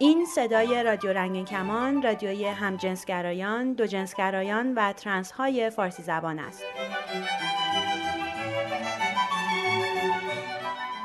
این 0.00 0.26
صدای 0.26 0.82
رادیو 0.82 1.12
رنگین 1.12 1.44
کمان 1.44 2.02
رادیوی 2.02 2.44
همجنسگرایان، 2.46 3.72
دوجنسگرایان 3.72 4.74
و 4.74 4.92
ترنس 4.92 5.30
های 5.30 5.70
فارسی 5.70 6.02
زبان 6.02 6.38
است. 6.38 6.64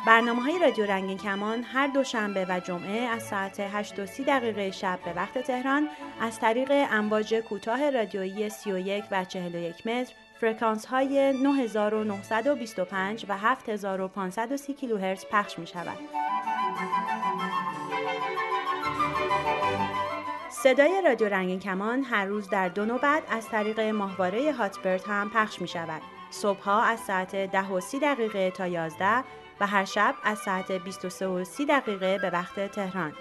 برنامه 0.08 0.42
های 0.42 0.60
رادیو 0.60 0.86
رنگین 0.86 1.18
کمان 1.18 1.64
هر 1.64 1.88
دوشنبه 1.88 2.46
و 2.50 2.60
جمعه 2.60 3.00
از 3.02 3.24
ساعت 3.24 3.60
8 3.60 4.22
دقیقه 4.22 4.72
شب 4.72 5.00
به 5.06 5.14
وقت 5.14 5.38
تهران 5.38 5.90
از 6.22 6.40
طریق 6.40 6.72
امواج 6.72 7.36
کوتاه 7.36 7.90
رادیویی 7.90 8.50
31 8.50 9.04
و 9.12 9.26
41 9.26 9.88
متر 9.88 10.14
فرکانس 10.42 10.86
های 10.86 11.34
9925 11.44 13.26
و 13.30 13.38
7530 13.38 14.74
کیلوهرتز 14.74 15.26
پخش 15.32 15.60
می 15.60 15.68
شود. 15.68 15.98
صدای 20.64 21.02
رادیو 21.06 21.30
رنگین 21.30 21.60
کمان 21.60 22.04
هر 22.04 22.26
روز 22.26 22.50
در 22.50 22.70
دو 22.70 22.86
نوبت 22.86 23.24
از 23.30 23.48
طریق 23.48 23.80
ماهواره 23.80 24.54
هاتبرد 24.54 25.04
هم 25.08 25.30
پخش 25.30 25.62
می 25.62 25.68
شود. 25.68 26.02
صبحها 26.30 26.84
از 26.84 27.00
ساعت 27.00 27.36
10 27.36 27.70
و 27.70 27.80
30 27.80 28.00
دقیقه 28.00 28.52
تا 28.52 28.68
11 28.68 29.24
و 29.60 29.68
هر 29.68 29.86
شب 29.86 30.16
از 30.24 30.38
ساعت 30.38 30.72
23 30.72 31.28
و 31.28 31.44
30 31.44 31.66
دقیقه 31.66 32.18
به 32.18 32.30
وقت 32.30 32.72
تهران. 32.72 33.14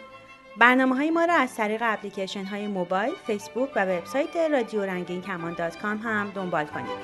برنامه 0.58 0.96
های 0.96 1.10
ما 1.10 1.24
را 1.24 1.34
از 1.34 1.56
طریق 1.56 1.80
اپلیکیشن 1.84 2.44
های 2.44 2.66
موبایل، 2.66 3.14
فیسبوک 3.26 3.70
و 3.76 3.84
وبسایت 3.84 4.36
رادیو 4.36 4.82
رنگین 4.82 5.22
کمان 5.22 5.54
دات 5.54 5.78
کام 5.78 5.98
هم 5.98 6.30
دنبال 6.30 6.66
کنید. 6.66 6.98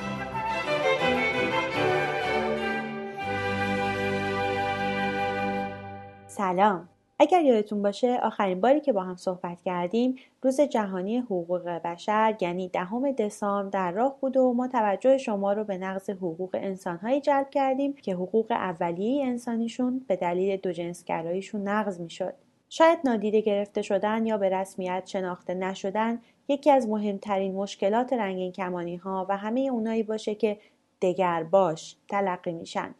سلام 6.26 6.88
اگر 7.20 7.42
یادتون 7.42 7.82
باشه 7.82 8.20
آخرین 8.22 8.60
باری 8.60 8.80
که 8.80 8.92
با 8.92 9.02
هم 9.02 9.16
صحبت 9.16 9.62
کردیم 9.62 10.16
روز 10.42 10.60
جهانی 10.60 11.18
حقوق 11.18 11.68
بشر 11.68 12.36
یعنی 12.40 12.68
دهم 12.68 13.12
دسامبر 13.12 13.70
در 13.70 13.92
راه 13.92 14.16
بود 14.20 14.36
و 14.36 14.52
ما 14.52 14.68
توجه 14.68 15.18
شما 15.18 15.52
رو 15.52 15.64
به 15.64 15.78
نقض 15.78 16.10
حقوق 16.10 16.50
انسانهایی 16.54 17.20
جلب 17.20 17.50
کردیم 17.50 17.92
که 17.94 18.14
حقوق 18.14 18.46
اولیه 18.50 19.26
انسانیشون 19.26 20.04
به 20.08 20.16
دلیل 20.16 20.56
دو 20.56 20.72
جنسگراییشون 20.72 21.68
نقض 21.68 22.00
می‌شد. 22.00 22.34
شاید 22.68 22.98
نادیده 23.04 23.40
گرفته 23.40 23.82
شدن 23.82 24.26
یا 24.26 24.38
به 24.38 24.48
رسمیت 24.48 25.02
شناخته 25.06 25.54
نشدن 25.54 26.20
یکی 26.48 26.70
از 26.70 26.88
مهمترین 26.88 27.54
مشکلات 27.54 28.12
رنگین 28.12 28.52
کمانی 28.52 28.96
ها 28.96 29.26
و 29.28 29.36
همه 29.36 29.60
اونایی 29.60 30.02
باشه 30.02 30.34
که 30.34 30.58
دگر 31.02 31.42
باش 31.42 31.96
تلقی 32.08 32.52
میشن. 32.52 32.94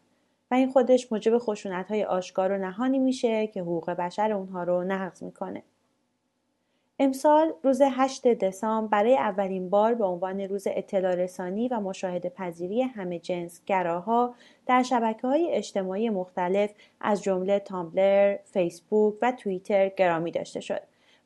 و 0.51 0.55
این 0.55 0.71
خودش 0.73 1.13
موجب 1.13 1.39
خشونت 1.39 1.89
های 1.89 2.05
آشکار 2.05 2.53
و 2.53 2.59
نهانی 2.59 2.99
میشه 2.99 3.47
که 3.47 3.61
حقوق 3.61 3.91
بشر 3.91 4.33
اونها 4.33 4.63
رو 4.63 4.85
نقض 4.85 5.23
می‌کنه. 5.23 5.63
امسال 7.01 7.53
روز 7.63 7.83
8 7.83 8.27
دسامبر 8.27 8.99
برای 8.99 9.17
اولین 9.17 9.71
بار 9.71 9.95
به 9.95 10.05
عنوان 10.05 10.41
روز 10.41 10.67
اطلاع 10.71 11.15
رسانی 11.15 11.69
و 11.69 11.81
مشاهده 11.81 12.29
پذیری 12.29 12.83
همه 12.83 13.19
جنس 13.19 13.61
گراها 13.67 14.35
در 14.67 14.83
شبکه 14.83 15.27
های 15.27 15.49
اجتماعی 15.53 16.11
مختلف 16.11 16.71
از 17.01 17.23
جمله 17.23 17.59
تامبلر، 17.59 18.37
فیسبوک 18.45 19.15
و 19.23 19.33
توییتر 19.33 19.89
گرامی 19.89 20.31
داشته 20.31 20.61
شد 20.61 20.81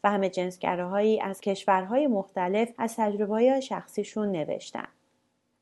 و 0.05 0.11
همه 0.11 0.29
جنس 0.29 0.59
گراهایی 0.59 1.21
از 1.21 1.41
کشورهای 1.41 2.07
مختلف 2.07 2.73
از 2.79 2.97
تجربه 2.97 3.61
شخصیشون 3.61 4.33
نوشتن. 4.33 4.89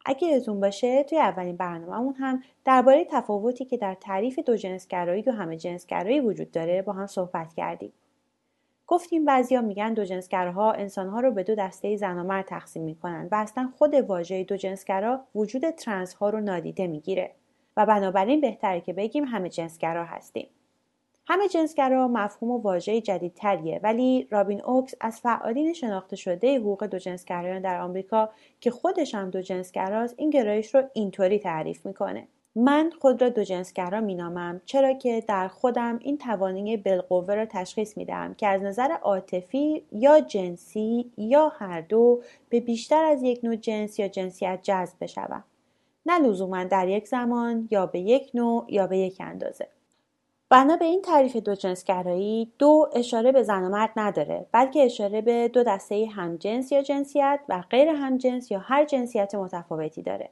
اگه 0.04 0.28
یادتون 0.28 0.60
باشه 0.60 1.02
توی 1.02 1.18
اولین 1.18 1.56
برنامهمون 1.56 2.14
هم 2.14 2.42
درباره 2.64 3.04
تفاوتی 3.10 3.64
که 3.64 3.76
در 3.76 3.94
تعریف 3.94 4.38
دو 4.38 4.56
جنسگرایی 4.56 5.22
و 5.22 5.30
همه 5.30 5.56
جنسگرایی 5.56 6.20
وجود 6.20 6.50
داره 6.50 6.82
با 6.82 6.92
هم 6.92 7.06
صحبت 7.06 7.54
کردیم. 7.54 7.92
گفتیم 8.86 9.24
بعضیا 9.24 9.60
میگن 9.60 9.94
دو 9.94 10.04
جنسگراها 10.04 10.72
انسانها 10.72 11.20
رو 11.20 11.30
به 11.30 11.42
دو 11.42 11.54
دسته 11.54 11.96
زن 11.96 12.18
و 12.18 12.22
مرد 12.22 12.44
تقسیم 12.44 12.82
می‌کنن 12.82 13.28
و 13.32 13.34
اصلا 13.34 13.70
خود 13.78 13.94
واژه 13.94 14.44
دو 14.44 14.56
جنسگرا 14.56 15.20
وجود 15.34 15.70
ترنس 15.70 16.14
ها 16.14 16.30
رو 16.30 16.40
نادیده 16.40 16.86
می‌گیره 16.86 17.34
و 17.76 17.86
بنابراین 17.86 18.40
بهتره 18.40 18.80
که 18.80 18.92
بگیم 18.92 19.24
همه 19.24 19.48
جنسگرا 19.48 20.04
هستیم. 20.04 20.48
همه 21.32 21.48
جنسگرا 21.48 22.08
مفهوم 22.08 22.50
و 22.50 22.58
واژه 22.58 23.00
جدیدتریه 23.00 23.80
ولی 23.82 24.26
رابین 24.30 24.64
اوکس 24.64 24.94
از 25.00 25.20
فعالین 25.20 25.72
شناخته 25.72 26.16
شده 26.16 26.58
حقوق 26.58 26.84
دو 26.84 26.98
جنسگرایان 26.98 27.62
در 27.62 27.80
آمریکا 27.80 28.30
که 28.60 28.70
خودش 28.70 29.14
هم 29.14 29.30
دو 29.30 29.42
جنسگراست 29.42 30.14
این 30.18 30.30
گرایش 30.30 30.74
رو 30.74 30.82
اینطوری 30.92 31.38
تعریف 31.38 31.86
می‌کنه. 31.86 32.28
من 32.54 32.92
خود 33.00 33.22
را 33.22 33.28
دو 33.28 33.44
جنسگرا 33.44 34.00
مینامم 34.00 34.60
چرا 34.64 34.92
که 34.92 35.24
در 35.28 35.48
خودم 35.48 35.98
این 36.02 36.18
توانایی 36.18 36.76
بالقوه 36.76 37.34
را 37.34 37.46
تشخیص 37.46 37.96
میدم 37.96 38.34
که 38.34 38.46
از 38.46 38.62
نظر 38.62 38.92
عاطفی 39.02 39.82
یا 39.92 40.20
جنسی 40.20 41.12
یا 41.16 41.48
هر 41.48 41.80
دو 41.80 42.22
به 42.48 42.60
بیشتر 42.60 43.04
از 43.04 43.22
یک 43.22 43.40
نوع 43.44 43.56
جنس 43.56 43.98
یا 43.98 44.08
جنسیت 44.08 44.58
جذب 44.62 44.94
بشوم. 45.00 45.44
نه 46.06 46.18
لزوما 46.18 46.64
در 46.64 46.88
یک 46.88 47.08
زمان 47.08 47.68
یا 47.70 47.86
به 47.86 48.00
یک 48.00 48.30
نوع 48.34 48.64
یا 48.68 48.86
به 48.86 48.98
یک 48.98 49.16
اندازه. 49.20 49.68
بنا 50.52 50.76
به 50.76 50.84
این 50.84 51.02
تعریف 51.02 51.36
دو 51.36 51.54
جنسگرایی 51.54 52.52
دو 52.58 52.88
اشاره 52.94 53.32
به 53.32 53.42
زن 53.42 53.64
و 53.64 53.68
مرد 53.68 53.90
نداره 53.96 54.46
بلکه 54.52 54.84
اشاره 54.84 55.20
به 55.20 55.48
دو 55.48 55.62
دسته 55.62 56.06
همجنس 56.06 56.72
یا 56.72 56.82
جنسیت 56.82 57.40
و 57.48 57.64
غیر 57.70 57.88
همجنس 57.88 58.50
یا 58.50 58.58
هر 58.58 58.84
جنسیت 58.84 59.34
متفاوتی 59.34 60.02
داره. 60.02 60.30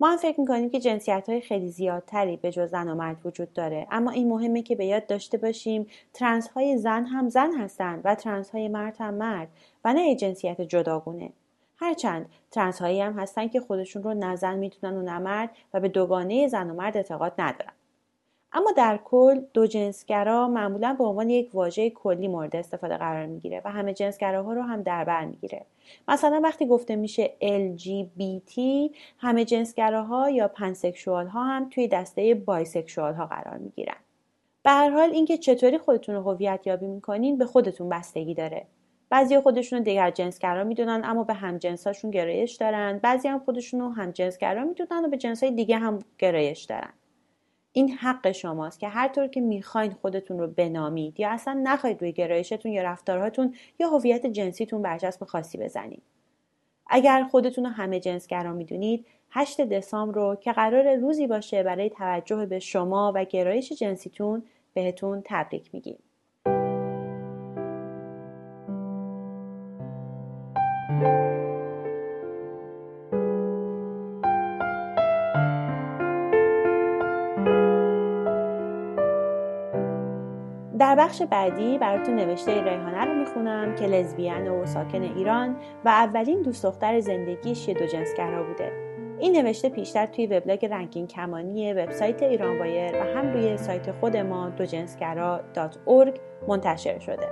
ما 0.00 0.10
هم 0.10 0.16
فکر 0.16 0.40
می‌کنیم 0.40 0.70
که 0.70 0.80
جنسیت 0.80 1.28
های 1.28 1.40
خیلی 1.40 1.68
زیادتری 1.68 2.36
به 2.36 2.50
جز 2.50 2.70
زن 2.70 2.88
و 2.88 2.94
مرد 2.94 3.26
وجود 3.26 3.52
داره 3.52 3.86
اما 3.90 4.10
این 4.10 4.28
مهمه 4.28 4.62
که 4.62 4.76
به 4.76 4.86
یاد 4.86 5.06
داشته 5.06 5.38
باشیم 5.38 5.86
ترنس 6.12 6.48
های 6.48 6.78
زن 6.78 7.04
هم 7.04 7.28
زن 7.28 7.52
هستند 7.52 8.00
و 8.04 8.14
ترنس 8.14 8.50
های 8.50 8.68
مرد 8.68 8.96
هم 8.98 9.14
مرد 9.14 9.48
و 9.84 9.92
نه 9.92 10.16
جنسیت 10.16 10.60
جداگونه. 10.60 11.32
هرچند 11.76 12.28
ترنس 12.50 12.80
هایی 12.82 13.00
هم 13.00 13.12
هستن 13.18 13.48
که 13.48 13.60
خودشون 13.60 14.02
رو 14.02 14.14
نه 14.14 14.36
زن 14.36 14.58
می‌دونن 14.58 14.96
و 14.96 15.02
نه 15.02 15.18
مرد 15.18 15.50
و 15.74 15.80
به 15.80 15.88
دوگانه 15.88 16.48
زن 16.48 16.70
و 16.70 16.74
مرد 16.74 16.96
اعتقاد 16.96 17.32
ندارن. 17.38 17.72
اما 18.52 18.72
در 18.76 18.96
کل 19.04 19.40
دوجنسگرا 19.54 20.48
معمولا 20.48 20.94
به 20.98 21.04
عنوان 21.04 21.30
یک 21.30 21.54
واژه 21.54 21.90
کلی 21.90 22.28
مورد 22.28 22.56
استفاده 22.56 22.96
قرار 22.96 23.26
می‌گیره 23.26 23.62
و 23.64 23.70
همه‌جنسگراها 23.70 24.52
رو 24.52 24.62
هم 24.62 24.82
در 24.82 25.04
بر 25.04 25.24
می‌گیره. 25.24 25.64
مثلا 26.08 26.40
وقتی 26.44 26.66
گفته 26.66 26.96
میشه 26.96 27.30
LGBT 27.42 28.60
همه 29.18 29.44
جنسگراها 29.44 30.30
یا 30.30 30.48
پنسکشوال 30.48 31.26
ها 31.26 31.44
هم 31.44 31.68
توی 31.70 31.88
دسته 31.88 32.34
بایسکشوال 32.34 33.14
ها 33.14 33.26
قرار 33.26 33.56
می‌گیرن. 33.58 33.96
به 34.62 34.70
هر 34.70 34.90
حال 34.90 35.10
اینکه 35.10 35.38
چطوری 35.38 35.78
خودتون 35.78 36.14
رو 36.14 36.22
هویت 36.22 36.60
یابی 36.66 36.86
می‌کنین 36.86 37.38
به 37.38 37.46
خودتون 37.46 37.88
بستگی 37.88 38.34
داره. 38.34 38.66
بعضی 39.10 39.40
خودشون 39.40 39.78
رو 39.78 39.84
دیگر 39.84 40.10
جنسگرا 40.10 40.64
می‌دونن 40.64 41.02
اما 41.04 41.24
به 41.24 41.34
هم 41.34 41.58
جنساشون 41.58 42.10
گرایش 42.10 42.56
دارن. 42.56 42.98
بعضی 43.02 43.28
هم 43.28 43.38
خودشون 43.38 43.80
رو 43.80 43.88
هم 43.88 44.10
جنسگرا 44.10 44.64
می‌دونن 44.64 45.04
و 45.04 45.08
به 45.08 45.16
جنسای 45.16 45.50
دیگه 45.50 45.76
هم 45.76 45.98
گرایش 46.18 46.64
دارن. 46.64 46.92
این 47.72 47.90
حق 47.90 48.32
شماست 48.32 48.80
که 48.80 48.88
هر 48.88 49.08
طور 49.08 49.26
که 49.26 49.40
می‌خواین 49.40 49.92
خودتون 49.92 50.38
رو 50.38 50.46
بنامید 50.46 51.20
یا 51.20 51.30
اصلا 51.30 51.60
نخواهید 51.62 52.00
روی 52.00 52.12
گرایشتون 52.12 52.72
یا 52.72 52.82
رفتارهاتون 52.82 53.54
یا 53.78 53.88
هویت 53.88 54.26
جنسیتون 54.26 54.82
برچسب 54.82 55.24
خاصی 55.24 55.58
بزنید. 55.58 56.02
اگر 56.86 57.24
خودتون 57.24 57.64
رو 57.64 57.70
همه 57.70 58.00
جنسگرا 58.00 58.52
می‌دونید 58.52 59.06
8 59.30 59.60
دسامبر 59.60 60.14
رو 60.14 60.36
که 60.40 60.52
قرار 60.52 60.96
روزی 60.96 61.26
باشه 61.26 61.62
برای 61.62 61.90
توجه 61.90 62.46
به 62.46 62.58
شما 62.58 63.12
و 63.14 63.24
گرایش 63.24 63.72
جنسیتون 63.72 64.42
بهتون 64.74 65.22
تبریک 65.24 65.74
میگیم. 65.74 65.98
بخش 81.08 81.22
بعدی 81.22 81.78
براتون 81.78 82.14
نوشته 82.14 82.64
ریحانه 82.64 83.04
رو 83.04 83.14
می‌خونم 83.14 83.74
که 83.74 83.86
لزبیان 83.86 84.48
و 84.48 84.66
ساکن 84.66 85.02
ایران 85.02 85.56
و 85.84 85.88
اولین 85.88 86.42
دوست 86.42 86.66
دختر 86.66 87.00
زندگیش 87.00 87.68
یه 87.68 87.74
دو 87.74 87.86
جنسگرا 87.86 88.42
بوده. 88.42 88.72
این 89.18 89.36
نوشته 89.36 89.68
پیشتر 89.68 90.06
توی 90.06 90.26
وبلاگ 90.26 90.66
رنکین 90.66 91.06
کمانی 91.06 91.72
وبسایت 91.72 92.22
ایران 92.22 92.58
وایر 92.58 92.94
و 92.94 93.04
هم 93.04 93.32
روی 93.32 93.56
سایت 93.56 93.92
خود 93.92 94.16
ما 94.16 94.50
جنسگرا 94.50 95.40
منتشر 96.48 96.98
شده. 96.98 97.26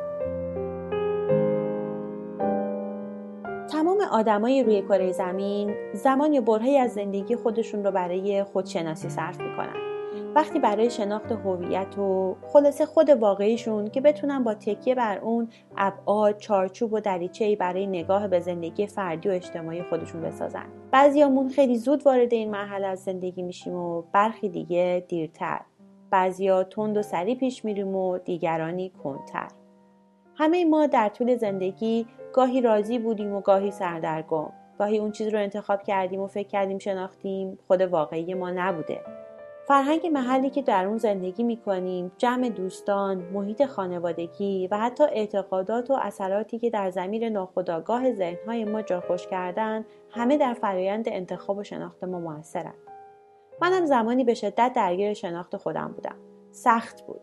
تمام 3.72 3.99
آدمای 4.12 4.62
روی 4.62 4.82
کره 4.82 5.12
زمین 5.12 5.75
زمان 5.93 6.32
یا 6.32 6.40
برهی 6.40 6.79
از 6.79 6.93
زندگی 6.93 7.37
خودشون 7.37 7.84
رو 7.84 7.90
برای 7.90 8.44
خودشناسی 8.44 9.08
صرف 9.08 9.40
می‌کنن. 9.40 9.95
وقتی 10.37 10.59
برای 10.59 10.91
شناخت 10.91 11.33
هویت 11.33 11.99
و 11.99 12.37
خلاصه 12.49 12.87
خود 12.87 13.11
واقعیشون 13.11 13.91
که 13.91 14.00
بتونن 14.00 14.44
با 14.44 14.55
تکیه 14.55 14.94
بر 14.94 15.19
اون 15.19 15.49
ابعاد 15.77 16.38
چارچوب 16.38 16.93
و 16.93 17.00
دریچه‌ای 17.00 17.56
برای 17.56 17.87
نگاه 17.87 18.29
به 18.29 18.41
زندگی 18.41 18.87
فردی 18.87 19.29
و 19.29 19.33
اجتماعی 19.33 19.83
خودشون 19.83 20.23
بسازن. 20.23 20.67
بعضیامون 20.91 21.49
خیلی 21.49 21.77
زود 21.77 22.06
وارد 22.06 22.35
این 22.35 22.50
مرحله 22.50 22.87
از 22.87 22.99
زندگی 22.99 23.43
میشیم 23.43 23.75
و 23.75 24.03
برخی 24.12 24.49
دیگه 24.49 25.05
دیرتر. 25.09 25.61
بعضیا 26.11 26.65
تند 26.65 26.97
و 26.97 27.03
سریع 27.03 27.35
پیش 27.35 27.65
میریم 27.65 27.97
و 27.97 28.19
دیگرانی 28.19 28.93
کنتر 29.03 29.49
همه 30.35 30.65
ما 30.65 30.87
در 30.87 31.09
طول 31.09 31.37
زندگی 31.37 32.06
گاهی 32.32 32.61
راضی 32.61 32.99
بودیم 32.99 33.35
و 33.35 33.41
گاهی 33.41 33.71
سردرگم. 33.71 34.49
گاهی 34.79 34.99
اون 34.99 35.12
چیز 35.12 35.29
رو 35.29 35.39
انتخاب 35.39 35.82
کردیم 35.82 36.21
و 36.21 36.27
فکر 36.27 36.49
کردیم 36.49 36.79
شناختیم 36.79 37.59
خود 37.67 37.81
واقعی 37.81 38.35
ما 38.35 38.50
نبوده. 38.50 39.00
فرهنگ 39.69 40.07
محلی 40.07 40.51
که 40.51 40.63
در 40.63 40.87
اون 40.87 40.99
زندگی 40.99 41.43
می‌کنیم 41.43 42.13
جمع 42.19 42.49
دوستان 42.49 43.17
محیط 43.19 43.65
خانوادگی 43.65 44.69
و 44.71 44.79
حتی 44.79 45.05
اعتقادات 45.05 45.91
و 45.91 45.95
اثراتی 46.03 46.59
که 46.59 46.71
در 46.71 46.91
زمیر 46.91 47.29
ناخودآگاه 47.29 48.13
ذهنهای 48.13 48.65
ما 48.65 48.83
جا 48.83 49.01
خوش 49.01 49.27
کردن 49.27 49.85
همه 50.11 50.39
در 50.39 50.55
فرایند 50.55 51.05
انتخاب 51.09 51.59
و 51.59 51.65
شناخت 51.65 52.05
ما 52.05 52.21
موثرند 52.21 52.75
منم 53.61 53.87
زمانی 53.87 54.25
به 54.25 54.35
شدت 54.35 54.73
درگیر 54.77 55.15
شناخت 55.15 55.57
خودم 55.57 55.93
بودم. 55.97 56.17
سخت 56.51 57.07
بود. 57.07 57.21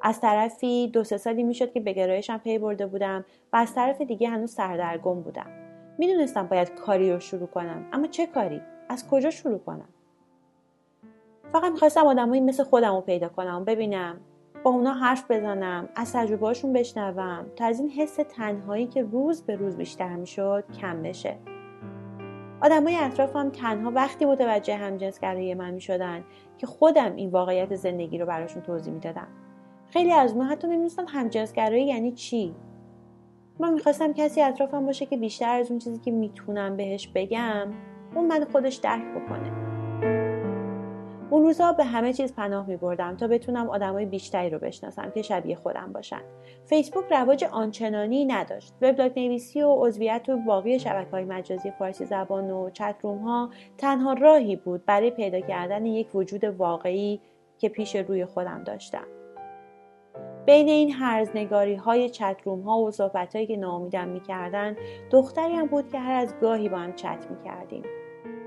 از 0.00 0.20
طرفی 0.20 0.88
دو 0.88 1.04
سه 1.04 1.16
سالی 1.16 1.42
می‌شد 1.42 1.72
که 1.72 1.80
به 1.80 1.92
گرایشم 1.92 2.38
پی 2.38 2.58
برده 2.58 2.86
بودم 2.86 3.24
و 3.52 3.56
از 3.56 3.74
طرف 3.74 4.00
دیگه 4.00 4.28
هنوز 4.28 4.50
سردرگم 4.50 5.20
بودم. 5.20 5.50
می‌دونستم 5.98 6.46
باید 6.46 6.74
کاری 6.74 7.12
رو 7.12 7.20
شروع 7.20 7.46
کنم 7.46 7.86
اما 7.92 8.06
چه 8.06 8.26
کاری؟ 8.26 8.60
از 8.88 9.08
کجا 9.08 9.30
شروع 9.30 9.58
کنم؟ 9.58 9.88
فقط 11.52 11.72
می‌خواستم 11.72 12.06
آدمایی 12.06 12.40
مثل 12.40 12.64
خودم 12.64 12.94
رو 12.94 13.00
پیدا 13.00 13.28
کنم 13.28 13.64
ببینم 13.64 14.20
با 14.62 14.70
اونا 14.70 14.92
حرف 14.92 15.30
بزنم 15.30 15.88
از 15.96 16.12
تجربهاشون 16.12 16.72
بشنوم 16.72 17.46
تا 17.56 17.64
از 17.64 17.80
این 17.80 17.90
حس 17.90 18.16
تنهایی 18.28 18.86
که 18.86 19.02
روز 19.02 19.42
به 19.42 19.56
روز 19.56 19.76
بیشتر 19.76 20.16
می‌شد 20.16 20.64
کم 20.80 21.02
بشه. 21.02 21.36
آدمای 22.62 22.96
اطرافم 22.96 23.50
تنها 23.50 23.90
وقتی 23.90 24.24
متوجه 24.24 24.76
همجنسگرایی 24.76 25.54
من 25.54 25.70
می‌شدن 25.70 26.24
که 26.58 26.66
خودم 26.66 27.14
این 27.16 27.30
واقعیت 27.30 27.74
زندگی 27.74 28.18
رو 28.18 28.26
براشون 28.26 28.62
توضیح 28.62 28.92
می‌دادم. 28.92 29.28
خیلی 29.90 30.12
از 30.12 30.32
اونها 30.32 30.48
حتی 30.48 30.66
نمی‌دونستن 30.66 31.06
همجنسگرایی 31.06 31.86
یعنی 31.86 32.12
چی. 32.12 32.54
من 33.58 33.72
می‌خواستم 33.72 34.12
کسی 34.12 34.42
اطرافم 34.42 34.86
باشه 34.86 35.06
که 35.06 35.16
بیشتر 35.16 35.58
از 35.58 35.70
اون 35.70 35.78
چیزی 35.78 35.98
که 35.98 36.10
می‌تونم 36.10 36.76
بهش 36.76 37.08
بگم 37.14 37.68
اون 38.14 38.26
من 38.26 38.44
خودش 38.52 38.74
درک 38.76 39.04
بکنه. 39.14 39.75
اون 41.30 41.42
روزا 41.42 41.72
به 41.72 41.84
همه 41.84 42.12
چیز 42.12 42.34
پناه 42.34 42.66
می 42.66 42.76
بردم 42.76 43.16
تا 43.16 43.26
بتونم 43.26 43.70
آدمای 43.70 44.06
بیشتری 44.06 44.50
رو 44.50 44.58
بشناسم 44.58 45.10
که 45.10 45.22
شبیه 45.22 45.56
خودم 45.56 45.92
باشن. 45.92 46.20
فیسبوک 46.64 47.04
رواج 47.10 47.44
آنچنانی 47.44 48.24
نداشت. 48.24 48.74
وبلاگ 48.82 49.18
نویسی 49.18 49.62
و 49.62 49.74
عضویت 49.74 50.28
و 50.28 50.36
باقی 50.36 50.78
شبکه 50.78 51.10
های 51.10 51.24
مجازی 51.24 51.70
فارسی 51.70 52.04
زبان 52.04 52.50
و 52.50 52.70
چتروم 52.70 53.18
ها 53.18 53.50
تنها 53.78 54.12
راهی 54.12 54.56
بود 54.56 54.84
برای 54.84 55.10
پیدا 55.10 55.40
کردن 55.40 55.86
یک 55.86 56.14
وجود 56.14 56.44
واقعی 56.44 57.20
که 57.58 57.68
پیش 57.68 57.96
روی 57.96 58.24
خودم 58.24 58.62
داشتم. 58.64 59.06
بین 60.46 60.68
این 60.68 60.92
هرزنگاری 60.92 61.74
های 61.74 62.10
چتروم 62.10 62.60
ها 62.60 62.78
و 62.78 62.90
صحبت 62.90 63.36
هایی 63.36 63.46
که 63.46 63.56
ناامیدم 63.56 64.08
می‌کردن 64.08 64.76
دختری 65.10 65.52
هم 65.52 65.66
بود 65.66 65.88
که 65.88 65.98
هر 65.98 66.14
از 66.14 66.34
گاهی 66.40 66.68
با 66.68 66.78
هم 66.78 66.92
چت 66.92 67.26
می‌کردیم. 67.30 67.82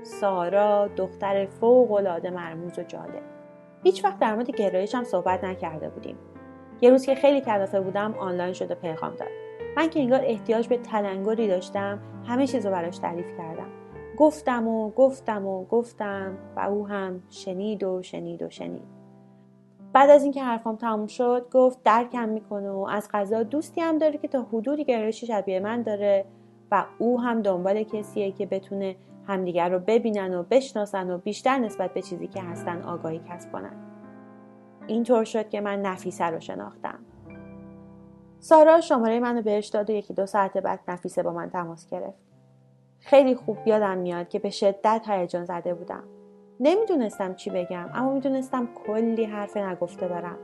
سارا 0.02 0.88
دختر 0.96 1.46
فوق 1.46 1.92
العاده 1.92 2.30
مرموز 2.30 2.78
و 2.78 2.82
جالب. 2.82 3.22
هیچ 3.82 4.04
وقت 4.04 4.18
در 4.18 4.34
مورد 4.34 4.50
گرایشم 4.50 5.04
صحبت 5.04 5.44
نکرده 5.44 5.88
بودیم. 5.88 6.16
یه 6.80 6.90
روز 6.90 7.06
که 7.06 7.14
خیلی 7.14 7.40
کلافه 7.40 7.80
بودم 7.80 8.14
آنلاین 8.18 8.52
شده 8.52 8.74
پیغام 8.74 9.14
داد. 9.14 9.28
من 9.76 9.90
که 9.90 10.00
انگار 10.00 10.20
احتیاج 10.24 10.68
به 10.68 10.76
تلنگری 10.76 11.48
داشتم 11.48 11.98
همه 12.26 12.46
چیز 12.46 12.66
رو 12.66 12.72
براش 12.72 12.98
تعریف 12.98 13.26
کردم. 13.38 13.68
گفتم 14.18 14.68
و 14.68 14.90
گفتم 14.90 15.46
و 15.46 15.64
گفتم 15.64 16.38
و 16.56 16.60
او 16.60 16.88
هم 16.88 17.22
شنید 17.30 17.82
و 17.82 18.02
شنید 18.02 18.42
و 18.42 18.50
شنید. 18.50 19.00
بعد 19.92 20.10
از 20.10 20.22
اینکه 20.22 20.42
حرفام 20.42 20.76
تموم 20.76 21.06
شد 21.06 21.46
گفت 21.52 21.82
درکم 21.82 22.28
می‌کنه 22.28 22.70
و 22.70 22.86
از 22.90 23.08
غذا 23.12 23.42
دوستی 23.42 23.80
هم 23.80 23.98
داره 23.98 24.18
که 24.18 24.28
تا 24.28 24.42
حدودی 24.42 24.84
گرایش 24.84 25.24
شبیه 25.24 25.60
من 25.60 25.82
داره 25.82 26.24
و 26.70 26.84
او 26.98 27.20
هم 27.20 27.42
دنبال 27.42 27.82
کسیه 27.82 28.32
که 28.32 28.46
بتونه 28.46 28.96
همدیگر 29.30 29.68
رو 29.68 29.78
ببینن 29.78 30.34
و 30.34 30.42
بشناسن 30.42 31.10
و 31.10 31.18
بیشتر 31.18 31.58
نسبت 31.58 31.94
به 31.94 32.02
چیزی 32.02 32.26
که 32.26 32.42
هستن 32.42 32.82
آگاهی 32.82 33.20
کسب 33.28 33.52
کنن 33.52 33.72
اینطور 34.86 35.24
شد 35.24 35.48
که 35.48 35.60
من 35.60 35.82
نفیسه 35.82 36.24
رو 36.24 36.40
شناختم. 36.40 36.98
سارا 38.40 38.80
شماره 38.80 39.20
منو 39.20 39.42
بهش 39.42 39.66
داد 39.66 39.90
و 39.90 39.92
یکی 39.92 40.14
دو 40.14 40.26
ساعت 40.26 40.58
بعد 40.58 40.80
نفیسه 40.88 41.22
با 41.22 41.32
من 41.32 41.50
تماس 41.50 41.86
گرفت. 41.90 42.18
خیلی 42.98 43.34
خوب 43.34 43.58
یادم 43.66 43.98
میاد 43.98 44.28
که 44.28 44.38
به 44.38 44.50
شدت 44.50 45.02
هیجان 45.08 45.44
زده 45.44 45.74
بودم. 45.74 46.04
نمی‌دونستم 46.60 47.34
چی 47.34 47.50
بگم 47.50 47.90
اما 47.94 48.12
می‌دونستم 48.12 48.68
کلی 48.86 49.24
حرف 49.24 49.56
نگفته 49.56 50.08
دارم. 50.08 50.38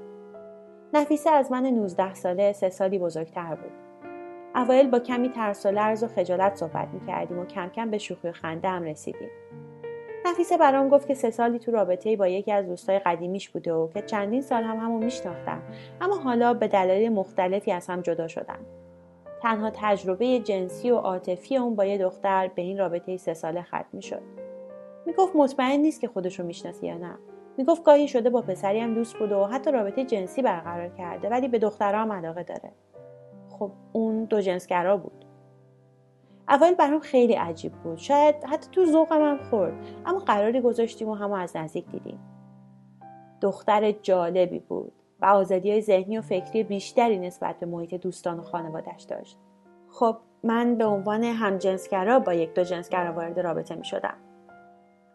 نفیسه 0.95 1.31
از 1.31 1.53
من 1.53 1.67
19 1.67 2.15
ساله 2.15 2.53
سه 2.53 2.71
سالی 2.71 2.99
بزرگتر 2.99 3.55
بود. 3.55 3.73
اوایل 4.57 4.91
با 4.91 4.99
کمی 4.99 5.29
ترس 5.29 5.67
و 5.67 5.71
لرز 5.71 6.03
و 6.03 6.07
خجالت 6.07 6.55
صحبت 6.55 6.89
می‌کردیم 6.93 7.39
و 7.39 7.45
کم 7.45 7.69
کم 7.69 7.91
به 7.91 7.99
شوخی 7.99 8.29
و 8.29 8.33
خنده 8.33 8.69
هم 8.69 8.83
رسیدیم. 8.83 9.29
نفیسه 10.27 10.57
برام 10.57 10.89
گفت 10.89 11.09
که 11.09 11.15
سه 11.15 11.31
سالی 11.31 11.59
تو 11.59 11.73
رابطه 11.73 12.17
با 12.17 12.29
یکی 12.29 12.53
از 12.53 12.67
دوستای 12.67 12.99
قدیمیش 12.99 13.51
بوده 13.51 13.73
و 13.73 13.89
که 13.89 14.03
چندین 14.03 14.43
سال 14.43 14.63
هم 14.63 14.77
همو 14.77 14.99
میشناختم. 14.99 15.63
اما 16.01 16.17
حالا 16.17 16.55
به 16.55 16.69
دلایل 16.69 17.13
مختلفی 17.13 17.73
از 17.73 17.87
هم 17.87 18.01
جدا 18.01 18.29
شدن 18.29 18.59
تنها 19.43 19.71
تجربه 19.75 20.39
جنسی 20.39 20.91
و 20.91 20.97
عاطفی 20.97 21.57
اون 21.57 21.77
با 21.77 21.85
یه 21.85 21.99
دختر 21.99 22.51
به 22.55 22.63
این 22.63 22.79
رابطه 22.79 23.17
سه 23.17 23.35
ساله 23.35 23.63
ختم 23.63 23.87
می‌شد. 23.93 24.23
می‌گفت 25.07 25.37
مطمئن 25.37 25.81
نیست 25.81 26.01
که 26.01 26.09
خودش 26.09 26.41
رو 26.41 26.47
می‌شناسه 26.47 26.87
یا 26.87 26.99
نه. 26.99 27.15
می‌گفت 27.57 27.85
گاهی 27.85 28.09
شده 28.09 28.31
با 28.31 28.43
پسری 28.43 28.81
هم 28.81 28.95
دوست 28.95 29.17
بوده 29.17 29.37
و 29.37 29.45
حتی 29.45 29.71
رابطه 29.71 30.05
جنسی 30.05 30.43
برقرار 30.43 30.89
کرده 30.89 31.29
ولی 31.29 31.49
به 31.49 31.59
دخترها 31.59 32.03
هم 32.03 32.13
علاقه 32.13 32.43
داره. 32.43 32.73
خب 33.59 33.71
اون 33.93 34.25
دو 34.25 34.41
جنسگرا 34.41 34.97
بود. 34.97 35.25
اول 36.49 36.75
برام 36.75 37.01
خیلی 37.01 37.33
عجیب 37.33 37.73
بود. 37.73 37.99
شاید 37.99 38.35
حتی 38.45 38.71
تو 38.73 38.87
ذوقم 38.87 39.21
هم 39.21 39.39
خورد. 39.51 39.75
اما 40.07 40.19
قراری 40.19 40.61
گذاشتیم 40.61 41.09
و 41.09 41.15
هم 41.15 41.33
از 41.33 41.57
نزدیک 41.57 41.87
دیدیم. 41.87 42.19
دختر 43.41 43.93
جالبی 43.93 44.59
بود 44.59 44.93
و 45.21 45.27
آزادی 45.27 45.71
های 45.71 45.81
ذهنی 45.81 46.19
و 46.19 46.23
فکری 46.23 46.63
بیشتری 46.63 47.19
نسبت 47.19 47.59
به 47.59 47.67
محیط 47.67 47.95
دوستان 47.95 48.39
و 48.39 48.43
خانوادش 48.43 49.03
داشت. 49.03 49.39
خب 49.91 50.17
من 50.43 50.75
به 50.75 50.85
عنوان 50.85 51.25
همجنسگرا 51.25 52.19
با 52.19 52.35
یک 52.35 52.55
دو 52.55 52.65
جنسگرا 52.65 53.13
وارد 53.13 53.41
رابطه 53.41 53.75
می 53.75 53.85
شدم 53.85 54.17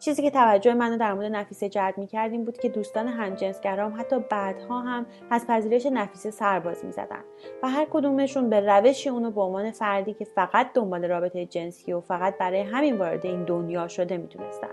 چیزی 0.01 0.21
که 0.21 0.31
توجه 0.31 0.73
منو 0.73 0.97
در 0.97 1.13
مورد 1.13 1.31
نفیسه 1.31 1.69
جلب 1.69 1.97
می‌کرد 1.97 2.31
این 2.31 2.45
بود 2.45 2.57
که 2.57 2.69
دوستان 2.69 3.07
همجنسگرام 3.07 3.93
حتی 3.99 4.19
بعدها 4.19 4.79
هم 4.79 5.05
از 5.29 5.47
پذیرش 5.47 5.85
نفیسه 5.85 6.31
سرباز 6.31 6.85
می‌زدن 6.85 7.23
و 7.63 7.69
هر 7.69 7.87
کدومشون 7.91 8.49
به 8.49 8.59
روشی 8.59 9.09
اونو 9.09 9.31
به 9.31 9.41
عنوان 9.41 9.71
فردی 9.71 10.13
که 10.13 10.25
فقط 10.25 10.73
دنبال 10.73 11.05
رابطه 11.05 11.45
جنسی 11.45 11.93
و 11.93 12.01
فقط 12.01 12.37
برای 12.37 12.61
همین 12.61 12.97
وارد 12.97 13.25
این 13.25 13.43
دنیا 13.43 13.87
شده 13.87 14.17
می‌تونستن. 14.17 14.71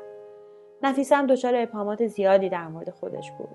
نفیسه 0.82 1.16
هم 1.16 1.26
دچار 1.26 1.56
ابهامات 1.56 2.06
زیادی 2.06 2.48
در 2.48 2.68
مورد 2.68 2.90
خودش 2.90 3.32
بود. 3.38 3.48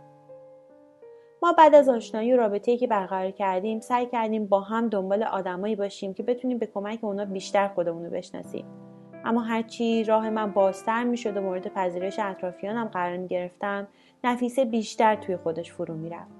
ما 1.43 1.53
بعد 1.53 1.75
از 1.75 1.89
آشنایی 1.89 2.33
و 2.33 2.38
رابطه‌ای 2.38 2.77
که 2.77 2.88
برقرار 2.88 3.31
کردیم 3.31 3.79
سعی 3.79 4.05
کردیم 4.05 4.48
با 4.48 4.62
هم 4.62 4.89
دنبال 4.89 5.24
آدمایی 5.24 5.75
باشیم 5.75 6.13
که 6.13 6.24
بتونیم 6.24 6.57
به 6.57 6.65
کمک 6.65 7.00
اونا 7.03 7.25
بیشتر 7.25 7.67
خودمون 7.67 8.05
رو 8.05 8.12
بشناسیم. 8.12 8.82
اما 9.25 9.42
هرچی 9.42 10.03
راه 10.03 10.30
من 10.30 10.51
بازتر 10.51 11.03
می‌شد 11.03 11.38
و 11.38 11.42
مورد 11.42 11.68
پذیرش 11.68 12.20
اطرافیانم 12.20 12.86
قرار 12.86 13.18
می 13.18 13.27
گرفتم 13.27 13.88
نفیسه 14.24 14.65
بیشتر 14.65 15.15
توی 15.15 15.38
خودش 15.38 15.72
فرو 15.72 15.96
می‌رفت. 15.96 16.32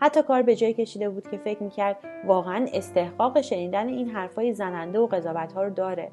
حتی 0.00 0.22
کار 0.22 0.42
به 0.42 0.56
جای 0.56 0.74
کشیده 0.74 1.10
بود 1.10 1.28
که 1.30 1.38
فکر 1.38 1.62
می‌کرد 1.62 1.96
واقعا 2.26 2.66
استحقاق 2.72 3.40
شنیدن 3.40 3.88
این 3.88 4.08
حرفای 4.08 4.52
زننده 4.52 4.98
و 4.98 5.06
قضاوت 5.06 5.52
ها 5.52 5.62
رو 5.62 5.70
داره. 5.70 6.10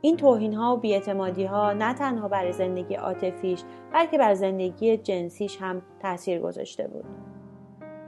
این 0.00 0.16
توهین 0.16 0.54
ها 0.54 0.76
و 0.76 0.80
بیاعتمادی 0.80 1.44
ها 1.44 1.72
نه 1.72 1.94
تنها 1.94 2.28
برای 2.28 2.52
زندگی 2.52 2.94
عاطفیش 2.94 3.62
بلکه 3.92 4.18
بر 4.18 4.34
زندگی 4.34 4.96
جنسیش 4.96 5.62
هم 5.62 5.82
تاثیر 6.02 6.40
گذاشته 6.40 6.88
بود. 6.88 7.04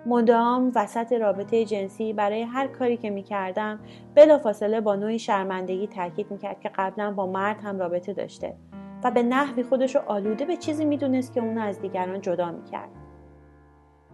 مدام 0.07 0.73
وسط 0.75 1.13
رابطه 1.13 1.65
جنسی 1.65 2.13
برای 2.13 2.43
هر 2.43 2.67
کاری 2.67 2.97
که 2.97 3.11
می‌کردم 3.11 3.81
بلافاصله 4.15 4.81
با 4.81 4.97
نوعی 4.97 5.19
شرمندگی 5.19 5.87
تاکید 5.87 6.31
می‌کرد 6.31 6.61
که 6.61 6.71
قبلا 6.75 7.11
با 7.11 7.27
مرد 7.27 7.61
هم 7.61 7.79
رابطه 7.79 8.13
داشته 8.13 8.55
و 9.05 9.11
به 9.11 9.23
نحوی 9.23 9.63
خودش 9.63 9.95
رو 9.95 10.03
آلوده 10.07 10.45
به 10.45 10.57
چیزی 10.57 10.85
می‌دونست 10.85 11.33
که 11.33 11.41
اونو 11.41 11.61
از 11.61 11.81
دیگران 11.81 12.21
جدا 12.21 12.51
می‌کرد. 12.51 12.89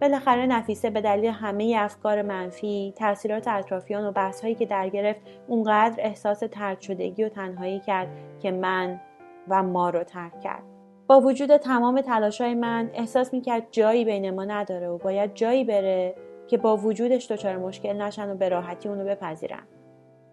بالاخره 0.01 0.45
نفیسه 0.45 0.89
به 0.89 1.01
دلیل 1.01 1.25
همه 1.25 1.75
افکار 1.79 2.21
منفی 2.21 2.93
تاثیرات 2.97 3.47
اطرافیان 3.47 4.05
و 4.05 4.11
بحثهایی 4.11 4.55
که 4.55 4.65
در 4.65 4.89
گرفت 4.89 5.21
اونقدر 5.47 5.95
احساس 5.97 6.39
ترد 6.51 6.81
شدگی 6.81 7.23
و 7.23 7.29
تنهایی 7.29 7.79
کرد 7.79 8.07
که 8.39 8.51
من 8.51 9.01
و 9.47 9.63
ما 9.63 9.89
رو 9.89 10.03
ترک 10.03 10.39
کرد. 10.39 10.68
با 11.09 11.21
وجود 11.21 11.57
تمام 11.57 12.01
تلاشای 12.01 12.55
من 12.55 12.89
احساس 12.93 13.33
می‌کرد 13.33 13.67
جایی 13.71 14.05
بین 14.05 14.29
ما 14.29 14.45
نداره 14.45 14.87
و 14.87 14.97
باید 14.97 15.33
جایی 15.33 15.63
بره 15.63 16.15
که 16.47 16.57
با 16.57 16.77
وجودش 16.77 17.31
دچار 17.31 17.57
مشکل 17.57 17.93
نشن 17.93 18.29
و 18.31 18.35
به 18.35 18.49
راحتی 18.49 18.89
اونو 18.89 19.05
بپذیرن. 19.05 19.63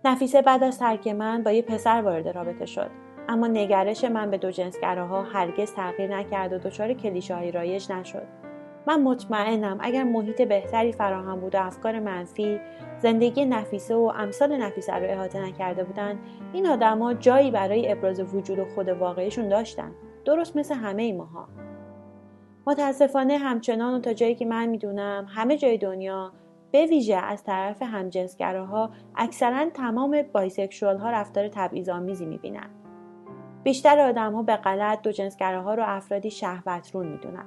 نفیسه 0.05 0.43
بعد 0.43 0.65
از 0.65 0.79
ترک 0.79 1.09
من 1.09 1.43
با 1.43 1.51
یه 1.51 1.63
پسر 1.63 2.03
وارد 2.03 2.29
رابطه 2.29 2.67
شد. 2.67 2.91
اما 3.29 3.47
نگرش 3.47 4.05
من 4.05 4.31
به 4.31 4.39
دو 4.39 4.51
جنسگراها 4.51 5.23
هرگز 5.23 5.75
تغییر 5.75 6.17
نکرد 6.17 6.53
و 6.53 6.59
دچار 6.59 6.93
کلیشه 6.93 7.35
های 7.35 7.53
رایج 7.53 7.93
نشد. 7.93 8.27
من 8.87 9.03
مطمئنم 9.03 9.79
اگر 9.81 10.05
محیط 10.05 10.43
بهتری 10.43 10.93
فراهم 10.93 11.41
بود 11.41 11.55
و 11.55 11.59
افکار 11.67 11.99
منفی 11.99 12.61
زندگی 12.99 13.45
نفیسه 13.45 13.95
و 13.95 14.13
امثال 14.17 14.57
نفیسه 14.57 14.95
رو 14.95 15.05
احاطه 15.05 15.41
نکرده 15.41 15.85
بودن 15.85 16.19
این 16.53 16.67
آدما 16.67 17.15
جایی 17.15 17.51
برای 17.51 17.93
ابراز 17.93 18.35
وجود 18.35 18.69
خود 18.75 18.89
واقعیشون 18.89 19.49
داشتن. 19.49 19.93
درست 20.27 20.57
مثل 20.57 20.75
همه 20.75 21.03
ای 21.03 21.13
ماها. 21.13 21.49
متاسفانه 22.67 23.39
همچنان 23.39 23.95
و 23.95 24.01
تا 24.01 24.13
جایی 24.13 24.35
که 24.35 24.47
من 24.47 24.67
می‌دونم 24.67 25.27
همه 25.29 25.57
جای 25.57 25.79
دنیا 25.79 26.33
به 26.73 26.87
ویژه 26.87 27.17
از 27.17 27.45
طرف 27.45 27.83
همجنسگراها 27.83 28.91
اکثرا 29.17 29.71
تمام 29.71 30.23
بایسکشوال 30.33 30.99
ها 30.99 31.11
رفتار 31.11 31.49
تبعیض‌آمیزی 31.49 32.27
می‌بینن. 32.27 32.71
بیشتر 33.65 34.01
آدم 34.01 34.33
ها 34.33 34.43
به 34.43 34.57
غلط 34.57 35.03
دو 35.03 35.13
جنسگراها 35.13 35.75
رو 35.75 35.83
افرادی 35.87 36.31
شهوترون 36.31 37.07
می‌دونن 37.07 37.47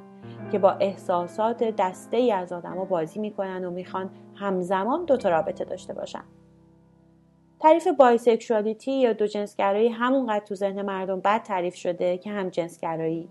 که 0.51 0.59
با 0.59 0.71
احساسات 0.71 1.63
دسته 1.63 2.17
ای 2.17 2.31
از 2.31 2.53
آدما 2.53 2.85
بازی 2.85 3.19
می‌کنن 3.19 3.65
و 3.65 3.71
می‌خوان 3.71 4.09
همزمان 4.35 5.05
دو 5.05 5.17
تا 5.17 5.29
رابطه 5.29 5.65
داشته 5.65 5.93
باشن. 5.93 6.23
تعریف 7.59 7.87
bisexuality 7.87 8.91
یا 8.91 9.13
دو 9.13 9.27
جنسگرایی 9.27 9.87
همونقدر 9.87 10.45
تو 10.45 10.55
ذهن 10.55 10.81
مردم 10.81 11.19
بد 11.19 11.43
تعریف 11.43 11.75
شده 11.75 12.17
که 12.17 12.29
همجنسگرایی. 12.29 13.29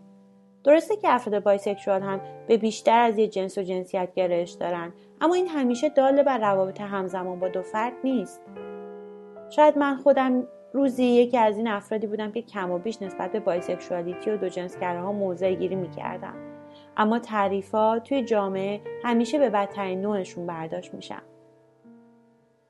درسته 0.64 0.96
که 0.96 1.08
افراد 1.14 1.42
bisexual 1.42 2.02
هم 2.02 2.20
به 2.48 2.56
بیشتر 2.56 3.00
از 3.00 3.18
یه 3.18 3.28
جنس 3.28 3.58
و 3.58 3.62
جنسیت 3.62 4.14
گرایش 4.14 4.50
دارن 4.50 4.92
اما 5.20 5.34
این 5.34 5.48
همیشه 5.48 5.88
دال 5.88 6.22
بر 6.22 6.38
روابط 6.38 6.80
همزمان 6.80 7.40
با 7.40 7.48
دو 7.48 7.62
فرد 7.62 7.92
نیست. 8.04 8.40
شاید 9.50 9.78
من 9.78 9.96
خودم 9.96 10.46
روزی 10.72 11.04
یکی 11.04 11.38
از 11.38 11.56
این 11.56 11.68
افرادی 11.68 12.06
بودم 12.06 12.32
که 12.32 12.42
کم 12.42 12.70
و 12.70 12.78
بیش 12.78 13.02
نسبت 13.02 13.32
به 13.32 13.40
bisexuality 13.40 14.30
و 14.30 14.36
دو 14.36 14.48
جنسگراها 14.48 15.12
موضع 15.12 15.54
گیری 15.54 15.74
می‌کردم. 15.74 16.34
اما 16.96 17.18
تعریفات 17.18 18.02
توی 18.02 18.24
جامعه 18.24 18.80
همیشه 19.04 19.38
به 19.38 19.50
بدترین 19.50 20.00
نوعشون 20.00 20.46
برداشت 20.46 20.94
میشن. 20.94 21.22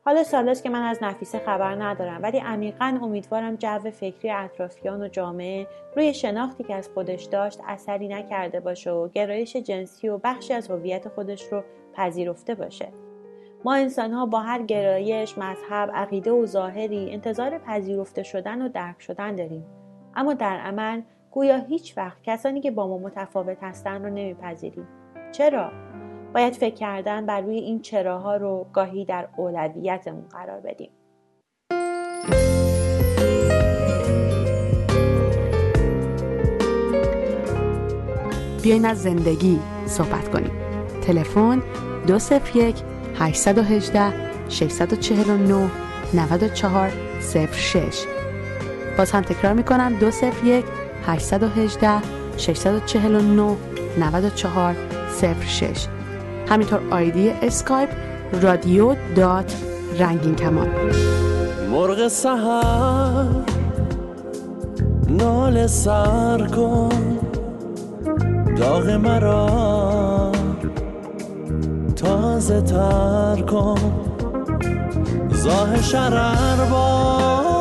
حالا 0.04 0.22
سالست 0.24 0.62
که 0.62 0.70
من 0.70 0.82
از 0.82 0.98
نفیسه 1.02 1.38
خبر 1.38 1.74
ندارم 1.74 2.22
ولی 2.22 2.38
عمیقا 2.38 2.98
امیدوارم 3.02 3.56
جو 3.56 3.90
فکری 3.90 4.30
اطرافیان 4.30 5.02
و 5.02 5.08
جامعه 5.08 5.66
روی 5.96 6.14
شناختی 6.14 6.64
که 6.64 6.74
از 6.74 6.88
خودش 6.94 7.24
داشت 7.24 7.60
اثری 7.66 8.08
نکرده 8.08 8.60
باشه 8.60 8.90
و 8.90 9.08
گرایش 9.08 9.56
جنسی 9.56 10.08
و 10.08 10.18
بخشی 10.18 10.54
از 10.54 10.70
هویت 10.70 11.08
خودش 11.08 11.52
رو 11.52 11.62
پذیرفته 11.94 12.54
باشه. 12.54 12.88
ما 13.64 13.74
انسان 13.74 14.12
ها 14.12 14.26
با 14.26 14.40
هر 14.40 14.62
گرایش، 14.62 15.38
مذهب، 15.38 15.90
عقیده 15.94 16.30
و 16.30 16.46
ظاهری 16.46 17.12
انتظار 17.12 17.58
پذیرفته 17.58 18.22
شدن 18.22 18.62
و 18.62 18.68
درک 18.68 19.00
شدن 19.00 19.36
داریم. 19.36 19.64
اما 20.16 20.34
در 20.34 20.58
عمل 20.58 21.02
گویا 21.30 21.56
هیچ 21.56 21.98
وقت 21.98 22.22
کسانی 22.22 22.60
که 22.60 22.70
با 22.70 22.88
ما 22.88 22.98
متفاوت 22.98 23.58
هستن 23.62 24.02
رو 24.02 24.10
نمیپذیریم. 24.10 24.88
چرا؟ 25.32 25.70
باید 26.34 26.54
فکر 26.54 26.74
کردن 26.74 27.26
بر 27.26 27.40
روی 27.40 27.56
این 27.56 27.80
چراها 27.80 28.36
رو 28.36 28.66
گاهی 28.72 29.04
در 29.04 29.28
اولویتمون 29.36 30.28
قرار 30.28 30.60
بدیم. 30.60 30.90
بیاین 38.62 38.86
از 38.86 39.02
زندگی 39.02 39.58
صحبت 39.86 40.28
کنیم. 40.28 40.50
تلفن 41.02 41.62
201 42.06 42.76
818 43.14 44.12
649 44.48 45.70
94 46.14 46.90
06 47.52 48.04
باز 48.98 49.10
هم 49.10 49.22
تکرار 49.22 49.52
می‌کنم 49.52 49.94
201 49.94 50.64
818 51.06 52.02
649 52.36 53.56
94 53.98 54.76
06 55.46 55.97
همینطور 56.50 56.80
آیدی 56.90 57.30
اسکایپ 57.30 57.88
رادیو 58.42 58.94
dot 59.16 59.54
رنگین 59.98 60.34
کمان. 60.34 60.68
مرغ 61.70 62.08
سحر 62.08 63.26
ناله 65.08 65.66
سر 65.66 66.46
کن. 66.56 67.18
داغ 68.56 68.90
مرا 68.90 70.32
تازه 71.96 72.60
تر 72.60 73.42
کن. 73.42 73.78
زاه 75.30 75.82
شرر 75.82 76.64
بار 76.70 77.58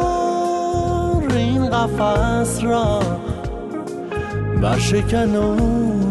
این 1.35 1.69
قفص 1.69 2.63
را 2.63 2.99
برشکن 4.61 5.35
و 5.35 5.57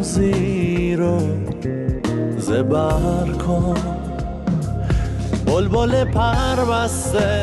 زیر 0.02 1.02
و 2.46 2.48
زبر 2.48 3.32
کن. 3.46 3.74
بلبل 5.46 6.04
پر 6.04 6.64
بسته 6.64 7.42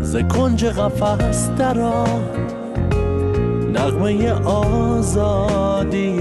ز 0.00 0.16
کنج 0.16 0.64
قفص 0.64 1.50
درا 1.58 2.04
نغمه 3.74 4.32
آزادی 4.44 6.20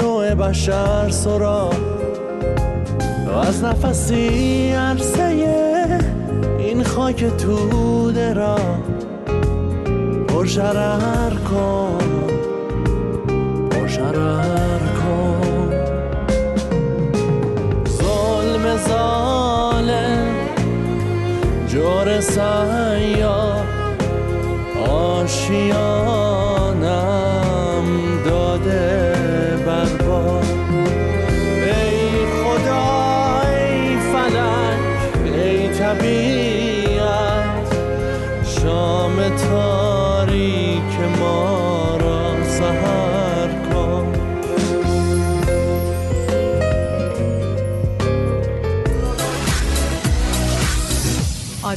نوع 0.00 0.34
بشر 0.34 1.08
سرا. 1.10 1.70
از 3.42 3.64
نفسی 3.64 4.72
عرصه 4.72 5.48
این 6.58 6.84
خاک 6.84 7.24
توده 7.24 8.34
را 8.34 8.56
پرشرر 10.28 11.30
کن. 11.50 11.98
پرشرر 13.70 14.59
Messiah, 22.20 23.64
Oshia. 24.76 26.59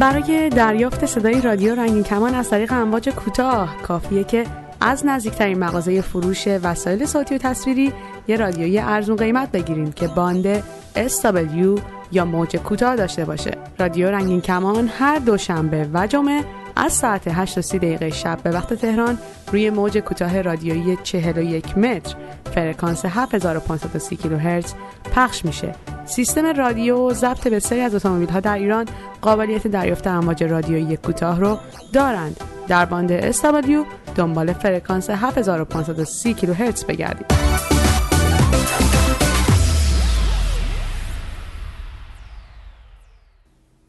برای 0.00 0.48
دریافت 0.48 1.06
صدای 1.06 1.40
رادیو 1.40 1.74
رنگین 1.74 2.02
کمان 2.02 2.34
از 2.34 2.50
طریق 2.50 2.72
امواج 2.72 3.08
کوتاه 3.08 3.76
کافیه 3.82 4.24
که 4.24 4.44
از 4.80 5.06
نزدیکترین 5.06 5.58
مغازه 5.58 6.00
فروش 6.00 6.48
وسایل 6.48 7.06
صوتی 7.06 7.34
و 7.34 7.38
تصویری 7.38 7.92
یه 8.28 8.36
رادیویی 8.36 8.78
ارزون 8.78 9.16
قیمت 9.16 9.52
بگیرید 9.52 9.94
که 9.94 10.08
باند 10.08 10.60
SW 10.96 11.80
یا 12.12 12.24
موج 12.24 12.56
کوتاه 12.56 12.96
داشته 12.96 13.24
باشه. 13.24 13.50
رادیو 13.78 14.10
رنگین 14.10 14.40
کمان 14.40 14.90
هر 14.98 15.18
دوشنبه 15.18 15.88
و 15.92 16.06
جمعه 16.06 16.44
از 16.78 16.92
ساعت 16.92 17.22
8 17.28 17.58
و 17.58 17.62
30 17.62 17.78
دقیقه 17.78 18.10
شب 18.10 18.38
به 18.42 18.50
وقت 18.50 18.74
تهران 18.74 19.18
روی 19.52 19.70
موج 19.70 19.98
کوتاه 19.98 20.42
رادیویی 20.42 20.98
41 21.02 21.78
متر 21.78 22.16
فرکانس 22.54 23.04
7530 23.04 24.20
کیلوهرتز 24.22 24.74
پخش 25.14 25.44
میشه. 25.44 25.74
سیستم 26.06 26.46
رادیو 26.46 27.12
ضبط 27.14 27.48
بسیاری 27.48 27.84
از 27.84 27.94
اتومبیل 27.94 28.28
ها 28.28 28.40
در 28.40 28.54
ایران 28.54 28.86
قابلیت 29.20 29.66
دریافت 29.66 30.06
امواج 30.06 30.44
رادیویی 30.44 30.96
کوتاه 30.96 31.40
رو 31.40 31.58
دارند. 31.92 32.40
در 32.68 32.84
باند 32.84 33.32
SW 33.32 33.86
دنبال 34.16 34.52
فرکانس 34.52 35.10
7530 35.10 36.36
کیلوهرتز 36.36 36.84
بگردید. 36.84 37.26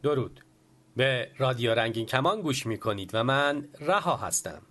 درود 0.03 0.49
به 1.00 1.27
رادیو 1.38 1.75
رنگین 1.75 2.06
کمان 2.06 2.41
گوش 2.41 2.65
می 2.65 2.77
کنید 2.77 3.12
و 3.13 3.24
من 3.24 3.68
رها 3.79 4.15
هستم. 4.15 4.62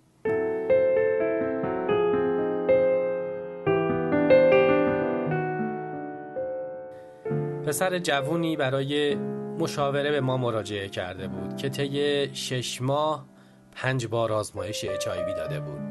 پسر 7.65 7.99
جوونی 7.99 8.57
برای 8.57 9.15
مشاوره 9.59 10.11
به 10.11 10.21
ما 10.21 10.37
مراجعه 10.37 10.89
کرده 10.89 11.27
بود 11.27 11.57
که 11.57 11.69
طی 11.69 12.29
شش 12.35 12.81
ماه 12.81 13.25
پنج 13.71 14.07
بار 14.07 14.31
آزمایش 14.31 14.85
اچایوی 14.85 15.33
داده 15.33 15.59
بود. 15.59 15.81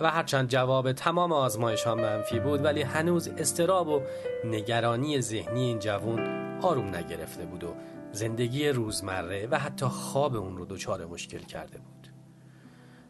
و 0.00 0.10
هرچند 0.10 0.48
جواب 0.48 0.92
تمام 0.92 1.32
آزمایش 1.32 1.82
ها 1.82 1.94
منفی 1.94 2.40
بود 2.40 2.64
ولی 2.64 2.82
هنوز 2.82 3.28
استراب 3.28 3.88
و 3.88 4.02
نگرانی 4.44 5.20
ذهنی 5.20 5.60
این 5.60 5.78
جوون 5.78 6.42
آروم 6.62 6.96
نگرفته 6.96 7.44
بود 7.44 7.64
و 7.64 7.74
زندگی 8.12 8.68
روزمره 8.68 9.46
و 9.50 9.58
حتی 9.58 9.86
خواب 9.86 10.36
اون 10.36 10.56
رو 10.56 10.66
دچار 10.66 11.06
مشکل 11.06 11.38
کرده 11.38 11.78
بود. 11.78 12.08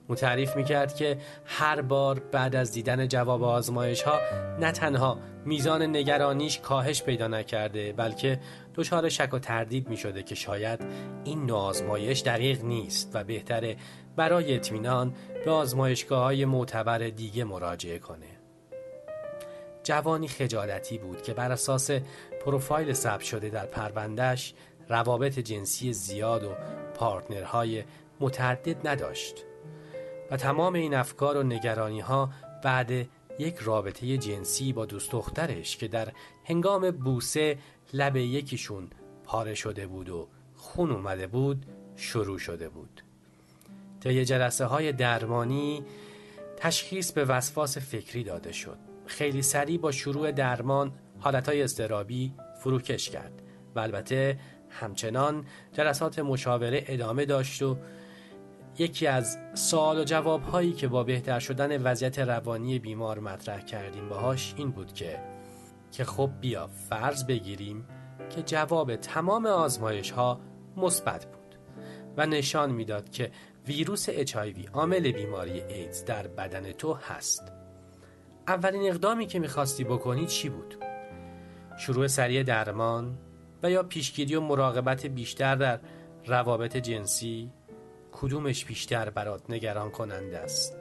او 0.08 0.14
تعریف 0.14 0.56
می‌کرد 0.56 0.94
که 0.94 1.18
هر 1.44 1.82
بار 1.82 2.18
بعد 2.18 2.56
از 2.56 2.72
دیدن 2.72 3.08
جواب 3.08 3.42
آزمایش 3.42 4.02
ها 4.02 4.18
نه 4.60 4.72
تنها 4.72 5.18
میزان 5.44 5.82
نگرانیش 5.82 6.58
کاهش 6.58 7.02
پیدا 7.02 7.28
نکرده 7.28 7.92
بلکه 7.92 8.40
دچار 8.74 9.08
شک 9.08 9.34
و 9.34 9.38
تردید 9.38 9.88
می 9.88 9.96
شده 9.96 10.22
که 10.22 10.34
شاید 10.34 10.80
این 11.24 11.46
نوع 11.46 11.58
آزمایش 11.58 12.22
دقیق 12.22 12.64
نیست 12.64 13.10
و 13.14 13.24
بهتره 13.24 13.76
برای 14.16 14.54
اطمینان 14.54 15.14
به 15.44 15.50
آزمایشگاه 15.50 16.22
های 16.22 16.44
معتبر 16.44 16.98
دیگه 16.98 17.44
مراجعه 17.44 17.98
کنه. 17.98 18.26
جوانی 19.82 20.28
خجالتی 20.28 20.98
بود 20.98 21.22
که 21.22 21.34
بر 21.34 21.52
اساس 21.52 21.90
پروفایل 22.44 22.92
ثبت 22.92 23.20
شده 23.22 23.48
در 23.48 23.66
پروندهش 23.66 24.54
روابط 24.92 25.38
جنسی 25.38 25.92
زیاد 25.92 26.44
و 26.44 26.54
پارتنرهای 26.94 27.84
متعدد 28.20 28.88
نداشت 28.88 29.44
و 30.30 30.36
تمام 30.36 30.74
این 30.74 30.94
افکار 30.94 31.36
و 31.36 31.42
نگرانی 31.42 32.00
ها 32.00 32.30
بعد 32.64 32.90
یک 33.38 33.56
رابطه 33.56 34.18
جنسی 34.18 34.72
با 34.72 34.86
دوست 34.86 35.12
دخترش 35.12 35.76
که 35.76 35.88
در 35.88 36.12
هنگام 36.44 36.90
بوسه 36.90 37.58
لب 37.92 38.16
یکیشون 38.16 38.90
پاره 39.24 39.54
شده 39.54 39.86
بود 39.86 40.08
و 40.08 40.28
خون 40.56 40.90
اومده 40.90 41.26
بود 41.26 41.66
شروع 41.96 42.38
شده 42.38 42.68
بود. 42.68 43.02
طی 44.00 44.24
جلسه 44.24 44.64
های 44.64 44.92
درمانی 44.92 45.84
تشخیص 46.56 47.12
به 47.12 47.24
وسواس 47.24 47.78
فکری 47.78 48.24
داده 48.24 48.52
شد. 48.52 48.78
خیلی 49.06 49.42
سریع 49.42 49.78
با 49.78 49.92
شروع 49.92 50.32
درمان 50.32 50.92
حالتهای 51.20 51.62
استرابی 51.62 52.34
فروکش 52.60 53.10
کرد 53.10 53.42
و 53.74 53.80
البته 53.80 54.38
همچنان 54.80 55.44
جلسات 55.72 56.18
مشاوره 56.18 56.84
ادامه 56.86 57.24
داشت 57.24 57.62
و 57.62 57.76
یکی 58.78 59.06
از 59.06 59.38
سوال 59.54 59.98
و 59.98 60.04
جواب 60.04 60.42
هایی 60.42 60.72
که 60.72 60.88
با 60.88 61.04
بهتر 61.04 61.38
شدن 61.38 61.82
وضعیت 61.82 62.18
روانی 62.18 62.78
بیمار 62.78 63.18
مطرح 63.18 63.60
کردیم 63.60 64.08
باهاش 64.08 64.54
این 64.56 64.70
بود 64.70 64.92
که 64.92 65.18
که 65.92 66.04
خب 66.04 66.30
بیا 66.40 66.66
فرض 66.66 67.26
بگیریم 67.26 67.84
که 68.30 68.42
جواب 68.42 68.96
تمام 68.96 69.46
آزمایش 69.46 70.10
ها 70.10 70.40
مثبت 70.76 71.26
بود 71.26 71.56
و 72.16 72.26
نشان 72.26 72.70
می‌داد 72.70 73.10
که 73.10 73.30
ویروس 73.66 74.06
اچایوی 74.08 74.66
عامل 74.72 75.12
بیماری 75.12 75.62
ایدز 75.62 76.04
در 76.04 76.26
بدن 76.26 76.72
تو 76.72 76.94
هست 76.94 77.52
اولین 78.48 78.90
اقدامی 78.90 79.26
که 79.26 79.38
می‌خواستی 79.38 79.84
بکنی 79.84 80.26
چی 80.26 80.48
بود؟ 80.48 80.76
شروع 81.78 82.06
سریع 82.06 82.42
درمان 82.42 83.18
و 83.62 83.70
یا 83.70 83.82
پیشگیری 83.82 84.34
و 84.34 84.40
مراقبت 84.40 85.06
بیشتر 85.06 85.54
در 85.54 85.80
روابط 86.26 86.76
جنسی 86.76 87.50
کدومش 88.12 88.64
بیشتر 88.64 89.10
برات 89.10 89.50
نگران 89.50 89.90
کننده 89.90 90.38
است؟ 90.38 90.76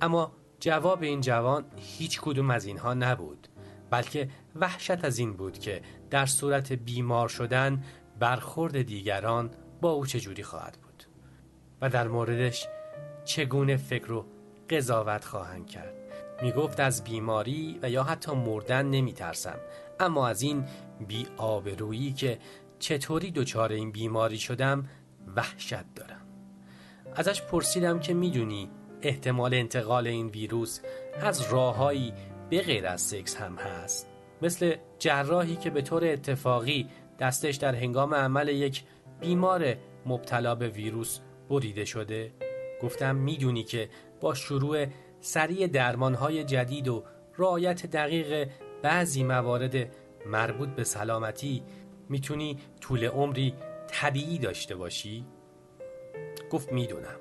اما 0.00 0.32
جواب 0.60 1.02
این 1.02 1.20
جوان 1.20 1.64
هیچ 1.76 2.20
کدوم 2.20 2.50
از 2.50 2.64
اینها 2.64 2.94
نبود 2.94 3.48
بلکه 3.90 4.28
وحشت 4.56 5.04
از 5.04 5.18
این 5.18 5.32
بود 5.32 5.58
که 5.58 5.82
در 6.10 6.26
صورت 6.26 6.72
بیمار 6.72 7.28
شدن 7.28 7.84
برخورد 8.18 8.82
دیگران 8.82 9.50
با 9.80 9.90
او 9.90 10.06
چجوری 10.06 10.42
خواهد 10.42 10.78
بود 10.82 11.04
و 11.80 11.88
در 11.88 12.08
موردش 12.08 12.66
چگونه 13.24 13.76
فکر 13.76 14.12
و 14.12 14.26
قضاوت 14.70 15.24
خواهند 15.24 15.66
کرد؟ 15.66 15.94
می 16.42 16.52
گفت 16.52 16.80
از 16.80 17.04
بیماری 17.04 17.78
و 17.82 17.90
یا 17.90 18.02
حتی 18.02 18.32
مردن 18.32 18.86
نمی 18.86 19.12
ترسم 19.12 19.58
اما 20.00 20.28
از 20.28 20.42
این 20.42 20.64
بی 21.08 21.26
آبرویی 21.36 22.12
که 22.12 22.38
چطوری 22.78 23.30
دچار 23.30 23.72
این 23.72 23.92
بیماری 23.92 24.38
شدم 24.38 24.88
وحشت 25.36 25.94
دارم. 25.94 26.20
ازش 27.16 27.42
پرسیدم 27.42 28.00
که 28.00 28.14
می‌دونی 28.14 28.70
احتمال 29.02 29.54
انتقال 29.54 30.06
این 30.06 30.26
ویروس 30.26 30.80
از 31.20 31.52
راههایی 31.52 32.12
به 32.50 32.60
غیر 32.60 32.86
از 32.86 33.00
سکس 33.00 33.36
هم 33.36 33.56
هست. 33.56 34.08
مثل 34.42 34.76
جراحی 34.98 35.56
که 35.56 35.70
به 35.70 35.82
طور 35.82 36.04
اتفاقی 36.04 36.88
دستش 37.18 37.56
در 37.56 37.74
هنگام 37.74 38.14
عمل 38.14 38.48
یک 38.48 38.82
بیمار 39.20 39.74
مبتلا 40.06 40.54
به 40.54 40.68
ویروس 40.68 41.20
بریده 41.48 41.84
شده. 41.84 42.32
گفتم 42.82 43.16
می‌دونی 43.16 43.62
که 43.62 43.88
با 44.20 44.34
شروع 44.34 44.86
سریع 45.20 45.66
درمانهای 45.66 46.44
جدید 46.44 46.88
و 46.88 47.04
رعایت 47.38 47.86
دقیق 47.86 48.48
بعضی 48.84 49.24
موارد 49.24 49.74
مربوط 50.26 50.68
به 50.68 50.84
سلامتی 50.84 51.62
می‌تونی 52.08 52.58
طول 52.80 53.04
عمری 53.04 53.54
طبیعی 53.88 54.38
داشته 54.38 54.76
باشی؟ 54.76 55.26
گفت 56.50 56.72
می‌دونم. 56.72 57.20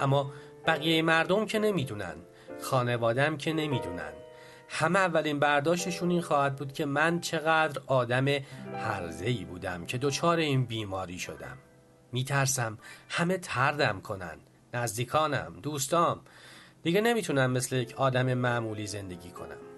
اما 0.00 0.32
بقیه 0.66 1.02
مردم 1.02 1.46
که 1.46 1.58
نمی‌دونن 1.58 2.14
خانوادم 2.60 3.36
که 3.36 3.52
نمی‌دونن. 3.52 4.12
همه 4.68 4.98
اولین 4.98 5.38
برداشتشون 5.38 6.10
این 6.10 6.20
خواهد 6.20 6.56
بود 6.56 6.72
که 6.72 6.86
من 6.86 7.20
چقدر 7.20 7.82
آدم 7.86 8.26
ای 9.20 9.44
بودم 9.48 9.86
که 9.86 9.98
دچار 9.98 10.38
این 10.38 10.64
بیماری 10.64 11.18
شدم. 11.18 11.58
میترسم 12.12 12.78
همه 13.08 13.38
تردم 13.38 14.00
کنن 14.00 14.38
نزدیکانم 14.74 15.56
دوستام. 15.62 16.20
دیگه 16.82 17.00
نمی‌تونم 17.00 17.50
مثل 17.50 17.76
یک 17.76 17.94
آدم 17.96 18.34
معمولی 18.34 18.86
زندگی 18.86 19.30
کنم. 19.30 19.71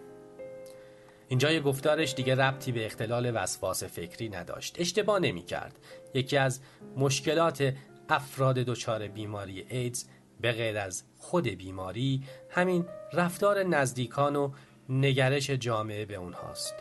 اینجای 1.28 1.60
گفتارش 1.60 2.14
دیگه 2.14 2.34
ربطی 2.34 2.72
به 2.72 2.86
اختلال 2.86 3.32
وسواس 3.34 3.84
فکری 3.84 4.28
نداشت. 4.28 4.76
اشتباه 4.80 5.18
نمی 5.18 5.42
کرد 5.42 5.78
یکی 6.14 6.36
از 6.36 6.60
مشکلات 6.96 7.74
افراد 8.08 8.54
دچار 8.54 9.08
بیماری 9.08 9.66
ایدز 9.68 10.04
به 10.40 10.52
غیر 10.52 10.78
از 10.78 11.04
خود 11.18 11.48
بیماری 11.48 12.22
همین 12.50 12.86
رفتار 13.12 13.62
نزدیکان 13.62 14.36
و 14.36 14.50
نگرش 14.88 15.50
جامعه 15.50 16.04
به 16.04 16.14
اونهاست. 16.14 16.74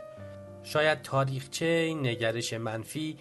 شاید 0.63 1.01
تاریخچه 1.01 1.65
این 1.65 2.07
نگرش 2.07 2.53
منفی 2.53 3.17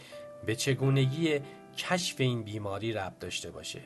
به 0.46 0.56
چگونگی 0.56 1.40
کشف 1.76 2.20
این 2.20 2.42
بیماری 2.42 2.92
ربط 2.92 3.18
داشته 3.18 3.50
باشه؟ 3.50 3.80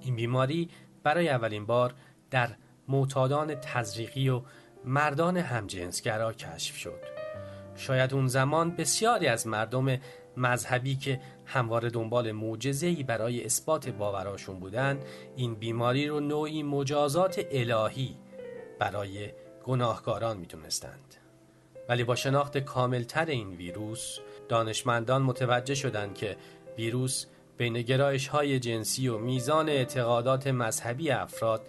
این 0.00 0.16
بیماری 0.16 0.68
برای 1.02 1.28
اولین 1.28 1.66
بار 1.66 1.94
در 2.30 2.48
معتادان 2.88 3.54
تزریقی 3.54 4.28
و 4.28 4.42
مردان 4.84 5.36
همجنسگرا 5.36 6.32
کشف 6.32 6.76
شد. 6.76 7.00
شاید 7.76 8.14
اون 8.14 8.26
زمان 8.26 8.76
بسیاری 8.76 9.26
از 9.26 9.46
مردم 9.46 9.98
مذهبی 10.36 10.96
که 10.96 11.20
همواره 11.46 11.90
دنبال 11.90 12.32
معجزه‌ای 12.32 13.02
برای 13.02 13.44
اثبات 13.44 13.88
باوراشون 13.88 14.60
بودن 14.60 15.00
این 15.36 15.54
بیماری 15.54 16.08
رو 16.08 16.20
نوعی 16.20 16.62
مجازات 16.62 17.46
الهی 17.50 18.16
برای 18.78 19.32
گناهکاران 19.64 20.36
می‌تونستند. 20.36 21.14
ولی 21.88 22.04
با 22.04 22.14
شناخت 22.14 22.58
کاملتر 22.58 23.26
این 23.26 23.48
ویروس 23.50 24.18
دانشمندان 24.48 25.22
متوجه 25.22 25.74
شدند 25.74 26.14
که 26.14 26.36
ویروس 26.78 27.26
بین 27.58 27.82
گرایش 27.82 28.28
های 28.28 28.58
جنسی 28.58 29.08
و 29.08 29.18
میزان 29.18 29.68
اعتقادات 29.68 30.46
مذهبی 30.46 31.10
افراد 31.10 31.62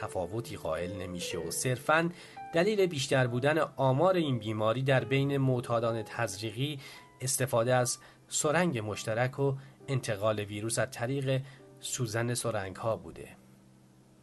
تفاوتی 0.00 0.56
قائل 0.56 0.92
نمیشه 0.92 1.38
و 1.38 1.50
صرفاً 1.50 2.10
دلیل 2.52 2.86
بیشتر 2.86 3.26
بودن 3.26 3.58
آمار 3.76 4.14
این 4.14 4.38
بیماری 4.38 4.82
در 4.82 5.04
بین 5.04 5.36
معتادان 5.36 6.02
تزریقی 6.02 6.78
استفاده 7.20 7.74
از 7.74 7.98
سرنگ 8.28 8.78
مشترک 8.78 9.38
و 9.38 9.54
انتقال 9.88 10.40
ویروس 10.40 10.78
از 10.78 10.90
طریق 10.90 11.42
سوزن 11.80 12.34
سرنگ 12.34 12.76
ها 12.76 12.96
بوده. 12.96 13.28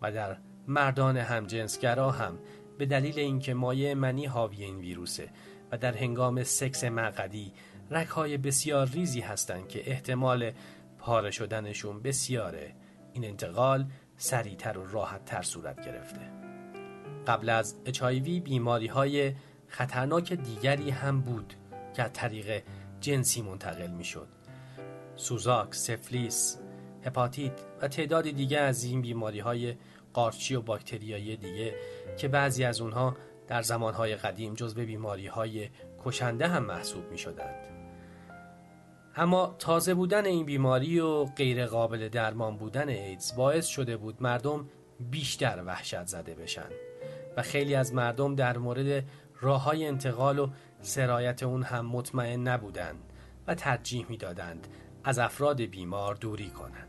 و 0.01 0.11
در 0.11 0.37
مردان 0.67 1.17
همجنسگرا 1.17 2.11
هم 2.11 2.39
به 2.77 2.85
دلیل 2.85 3.19
اینکه 3.19 3.53
مایع 3.53 3.93
منی 3.93 4.25
حاوی 4.25 4.63
این 4.63 4.77
ویروسه 4.77 5.29
و 5.71 5.77
در 5.77 5.97
هنگام 5.97 6.43
سکس 6.43 6.83
مقدی 6.83 7.53
رکهای 7.91 8.37
بسیار 8.37 8.87
ریزی 8.87 9.21
هستند 9.21 9.67
که 9.67 9.91
احتمال 9.91 10.51
پاره 10.99 11.31
شدنشون 11.31 12.01
بسیاره 12.01 12.75
این 13.13 13.25
انتقال 13.25 13.85
سریعتر 14.17 14.77
و 14.77 14.87
راحتتر 14.87 15.41
صورت 15.41 15.85
گرفته. 15.85 16.44
قبل 17.27 17.49
از 17.49 17.75
اچایوی 17.85 18.39
بیماری 18.39 18.87
های 18.87 19.33
خطرناک 19.67 20.33
دیگری 20.33 20.89
هم 20.89 21.21
بود 21.21 21.53
که 21.95 22.03
طریق 22.03 22.63
جنسی 23.01 23.41
منتقل 23.41 23.91
می 23.91 24.03
شد. 24.03 24.27
سوزاک، 25.15 25.75
سفلیس، 25.75 26.59
هپاتیت 27.05 27.59
و 27.81 27.87
تعدادی 27.87 28.31
دیگه 28.31 28.59
از 28.59 28.83
این 28.83 29.01
بیماری 29.01 29.39
های 29.39 29.75
قارچی 30.13 30.55
و 30.55 30.61
باکتریایی 30.61 31.37
دیگه 31.37 31.75
که 32.17 32.27
بعضی 32.27 32.63
از 32.63 32.81
اونها 32.81 33.17
در 33.47 33.61
زمانهای 33.61 34.15
قدیم 34.15 34.53
جزو 34.53 34.85
بیماری 34.85 35.27
های 35.27 35.69
کشنده 36.05 36.47
هم 36.47 36.65
محسوب 36.65 37.11
می 37.11 37.17
شدند. 37.17 37.75
اما 39.15 39.55
تازه 39.59 39.93
بودن 39.93 40.25
این 40.25 40.45
بیماری 40.45 40.99
و 40.99 41.25
غیر 41.25 41.65
قابل 41.65 42.09
درمان 42.09 42.57
بودن 42.57 42.89
ایدز 42.89 43.35
باعث 43.35 43.65
شده 43.65 43.97
بود 43.97 44.23
مردم 44.23 44.69
بیشتر 44.99 45.63
وحشت 45.65 46.05
زده 46.05 46.35
بشن 46.35 46.69
و 47.37 47.41
خیلی 47.41 47.75
از 47.75 47.93
مردم 47.93 48.35
در 48.35 48.57
مورد 48.57 49.03
راه 49.41 49.63
های 49.63 49.87
انتقال 49.87 50.39
و 50.39 50.49
سرایت 50.81 51.43
اون 51.43 51.63
هم 51.63 51.85
مطمئن 51.85 52.47
نبودند 52.47 53.13
و 53.47 53.55
ترجیح 53.55 54.05
می‌دادند 54.09 54.67
از 55.03 55.19
افراد 55.19 55.61
بیمار 55.61 56.15
دوری 56.15 56.49
کنند. 56.49 56.87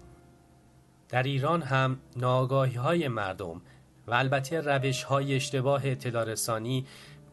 در 1.09 1.23
ایران 1.23 1.63
هم 1.63 2.01
ناگاهی 2.17 2.75
های 2.75 3.09
مردم 3.09 3.63
و 4.07 4.15
البته 4.15 4.61
روش 4.61 5.03
های 5.03 5.35
اشتباه 5.35 5.81
اطلاع 5.85 6.25
رسانی 6.25 6.87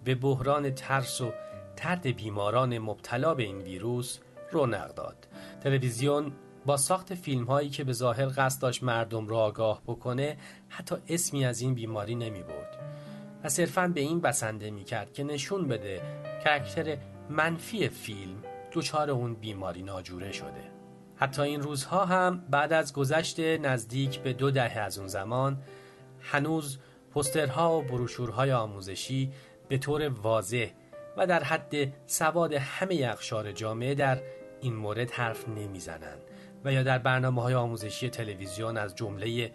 به 0.04 0.16
بحران 0.16 0.72
ترس 0.72 1.22
و 1.22 1.32
ترد 1.76 2.08
بیماران 2.08 2.78
مبتلا 2.78 3.34
به 3.34 3.44
این 3.44 3.58
ویروس 3.58 4.20
رونق 4.52 4.94
داد. 4.94 5.28
تلویزیون 5.64 6.32
با 6.66 6.78
ساخت 6.78 7.14
فیلم 7.14 7.44
هایی 7.44 7.70
که 7.70 7.84
به 7.84 7.94
ظاهر 7.94 8.32
قصد 8.38 8.62
داشت 8.62 8.84
مردم 8.84 9.28
را 9.28 9.40
آگاه 9.40 9.82
بکنه 9.88 10.38
حتی 10.70 10.96
اسمی 11.10 11.46
از 11.46 11.62
این 11.62 11.74
بیماری 11.74 12.16
نمی 12.16 12.44
برد 12.44 12.83
و 13.44 13.50
صرفا 13.50 13.88
به 13.88 14.02
این 14.02 14.22
بسنده 14.22 14.72
می 14.72 14.84
کرد 14.84 15.14
که 15.14 15.24
نشون 15.24 15.68
بده 15.68 16.02
کرکتر 16.44 16.98
منفی 17.30 17.90
فیلم 17.90 18.44
دچار 18.74 19.10
اون 19.10 19.34
بیماری 19.34 19.84
ناجوره 19.84 20.32
شده. 20.32 20.74
حتی 21.16 21.42
این 21.42 21.62
روزها 21.62 22.06
هم 22.06 22.46
بعد 22.50 22.74
از 22.74 22.94
گذشت 22.94 23.40
نزدیک 23.40 24.20
به 24.20 24.34
دو 24.34 24.52
دهه 24.52 24.80
از 24.80 24.98
اون 24.98 25.08
زمان 25.08 25.58
هنوز 26.22 26.80
پسترها 27.16 27.78
و 27.78 27.82
بروشورهای 27.82 28.52
آموزشی 28.52 29.32
به 29.68 29.78
طور 29.78 30.10
واضح 30.10 30.68
و 31.18 31.28
در 31.28 31.44
حد 31.44 31.94
سواد 32.08 32.54
همه 32.54 33.00
اقشار 33.04 33.52
جامعه 33.52 33.96
در 33.96 34.22
این 34.62 34.76
مورد 34.76 35.12
حرف 35.12 35.50
نمی‌زنند 35.50 36.22
و 36.66 36.74
یا 36.74 36.84
در 36.84 36.98
برنامه 36.98 37.42
های 37.42 37.54
آموزشی 37.54 38.10
تلویزیون 38.10 38.78
از 38.78 38.96
جمله 38.96 39.52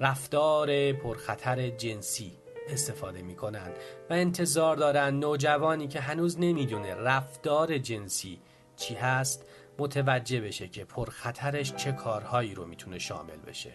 رفتار 0.00 0.92
پرخطر 0.92 1.68
جنسی 1.70 2.32
استفاده 2.68 3.22
می 3.22 3.34
کنند 3.34 3.72
و 4.10 4.12
انتظار 4.12 4.76
دارند 4.76 5.24
نوجوانی 5.24 5.88
که 5.88 6.00
هنوز 6.00 6.40
نمی‌دونه 6.40 6.94
رفتار 6.94 7.78
جنسی 7.78 8.40
چی 8.76 8.94
هست 8.94 9.44
متوجه 9.78 10.40
بشه 10.40 10.68
که 10.68 10.84
پرخطرش 10.84 11.74
چه 11.74 11.92
کارهایی 11.92 12.54
رو 12.54 12.66
می‌تونه 12.66 12.98
شامل 12.98 13.36
بشه. 13.36 13.72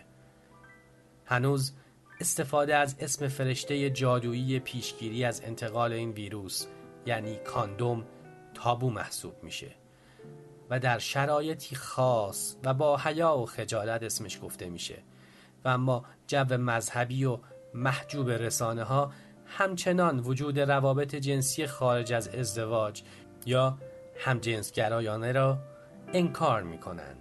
هنوز 1.26 1.74
استفاده 2.20 2.76
از 2.76 2.96
اسم 3.00 3.28
فرشته 3.28 3.90
جادویی 3.90 4.60
پیشگیری 4.60 5.26
از 5.26 5.42
انتقال 5.42 5.94
این 5.94 6.12
ویروس 6.12 6.66
یعنی 7.06 7.36
کاندوم 7.36 8.06
تابو 8.54 8.90
محسوب 8.90 9.44
میشه 9.44 9.72
و 10.70 10.80
در 10.80 11.00
شرایطی 11.00 11.76
خاص 11.76 12.56
و 12.64 12.74
با 12.74 12.98
حیا 12.98 13.38
و 13.38 13.46
خجالت 13.46 14.04
اسمش 14.04 14.40
گفته 14.44 14.70
میشه. 14.70 15.04
و 15.66 15.70
اما 15.70 16.06
جو 16.28 16.58
مذهبی 16.58 17.26
و 17.26 17.40
محجوب 17.74 18.30
رسانه 18.30 18.84
ها 18.84 19.12
همچنان 19.46 20.20
وجود 20.20 20.60
روابط 20.60 21.16
جنسی 21.16 21.68
خارج 21.68 22.14
از 22.14 22.28
ازدواج 22.28 23.02
یا 23.46 23.78
همجنسگرایانه 24.20 25.32
را 25.32 25.58
انکار 26.14 26.64
می‌کنند. 26.64 27.18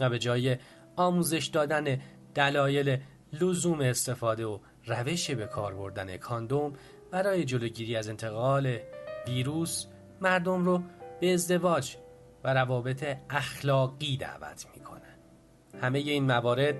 و 0.00 0.10
به 0.10 0.18
جای 0.18 0.56
آموزش 0.96 1.46
دادن 1.46 2.00
دلایل 2.34 2.98
لزوم 3.32 3.80
استفاده 3.80 4.46
و 4.46 4.58
روش 4.86 5.30
به 5.30 5.46
کار 5.46 5.74
بردن 5.74 6.16
کاندوم 6.16 6.72
برای 7.10 7.44
جلوگیری 7.44 7.96
از 7.96 8.08
انتقال 8.08 8.78
ویروس 9.26 9.86
مردم 10.20 10.64
رو 10.64 10.82
به 11.20 11.34
ازدواج 11.34 11.96
و 12.44 12.54
روابط 12.54 13.16
اخلاقی 13.30 14.16
دعوت 14.16 14.66
می‌کنه 14.74 15.18
همه 15.82 15.98
این 15.98 16.24
موارد 16.24 16.74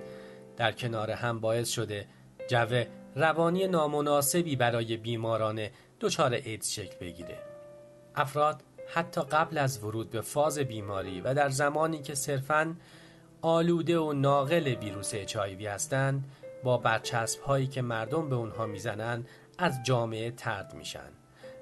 در 0.56 0.72
کنار 0.72 1.10
هم 1.10 1.40
باعث 1.40 1.68
شده 1.68 2.06
جو 2.48 2.84
روانی 3.16 3.66
نامناسبی 3.66 4.56
برای 4.56 4.96
بیماران 4.96 5.68
دچار 6.00 6.32
ایدز 6.32 6.70
شکل 6.70 6.96
بگیره. 7.00 7.38
افراد 8.14 8.62
حتی 8.94 9.20
قبل 9.20 9.58
از 9.58 9.84
ورود 9.84 10.10
به 10.10 10.20
فاز 10.20 10.58
بیماری 10.58 11.20
و 11.20 11.34
در 11.34 11.48
زمانی 11.48 12.02
که 12.02 12.14
صرفاً 12.14 12.76
آلوده 13.42 13.98
و 13.98 14.12
ناقل 14.12 14.66
ویروس 14.66 15.10
اچایوی 15.14 15.66
هستند 15.66 16.24
با 16.64 16.78
برچسب 16.78 17.40
هایی 17.40 17.66
که 17.66 17.82
مردم 17.82 18.28
به 18.28 18.36
اونها 18.36 18.66
می‌زنند 18.66 19.28
از 19.58 19.78
جامعه 19.84 20.30
ترد 20.30 20.74
میشن 20.74 21.10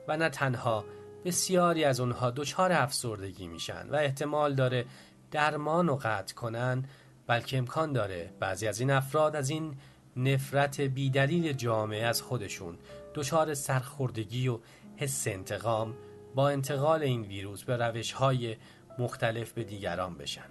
و 0.08 0.16
نه 0.16 0.28
تنها 0.28 0.84
بسیاری 1.24 1.84
از 1.84 2.00
اونها 2.00 2.30
دچار 2.30 2.72
افسردگی 2.72 3.46
میشن 3.46 3.88
و 3.90 3.94
احتمال 3.94 4.54
داره 4.54 4.84
درمان 5.30 5.88
و 5.88 5.98
قطع 6.02 6.34
کنن 6.34 6.84
بلکه 7.26 7.58
امکان 7.58 7.92
داره 7.92 8.30
بعضی 8.40 8.68
از 8.68 8.80
این 8.80 8.90
افراد 8.90 9.36
از 9.36 9.50
این 9.50 9.76
نفرت 10.16 10.80
بیدلیل 10.80 11.52
جامعه 11.52 12.04
از 12.04 12.22
خودشون 12.22 12.78
دچار 13.14 13.54
سرخوردگی 13.54 14.48
و 14.48 14.58
حس 14.96 15.28
انتقام 15.28 15.94
با 16.34 16.48
انتقال 16.48 17.02
این 17.02 17.22
ویروس 17.22 17.64
به 17.64 17.76
روش 17.76 18.12
های 18.12 18.56
مختلف 18.98 19.52
به 19.52 19.64
دیگران 19.64 20.14
بشن 20.14 20.50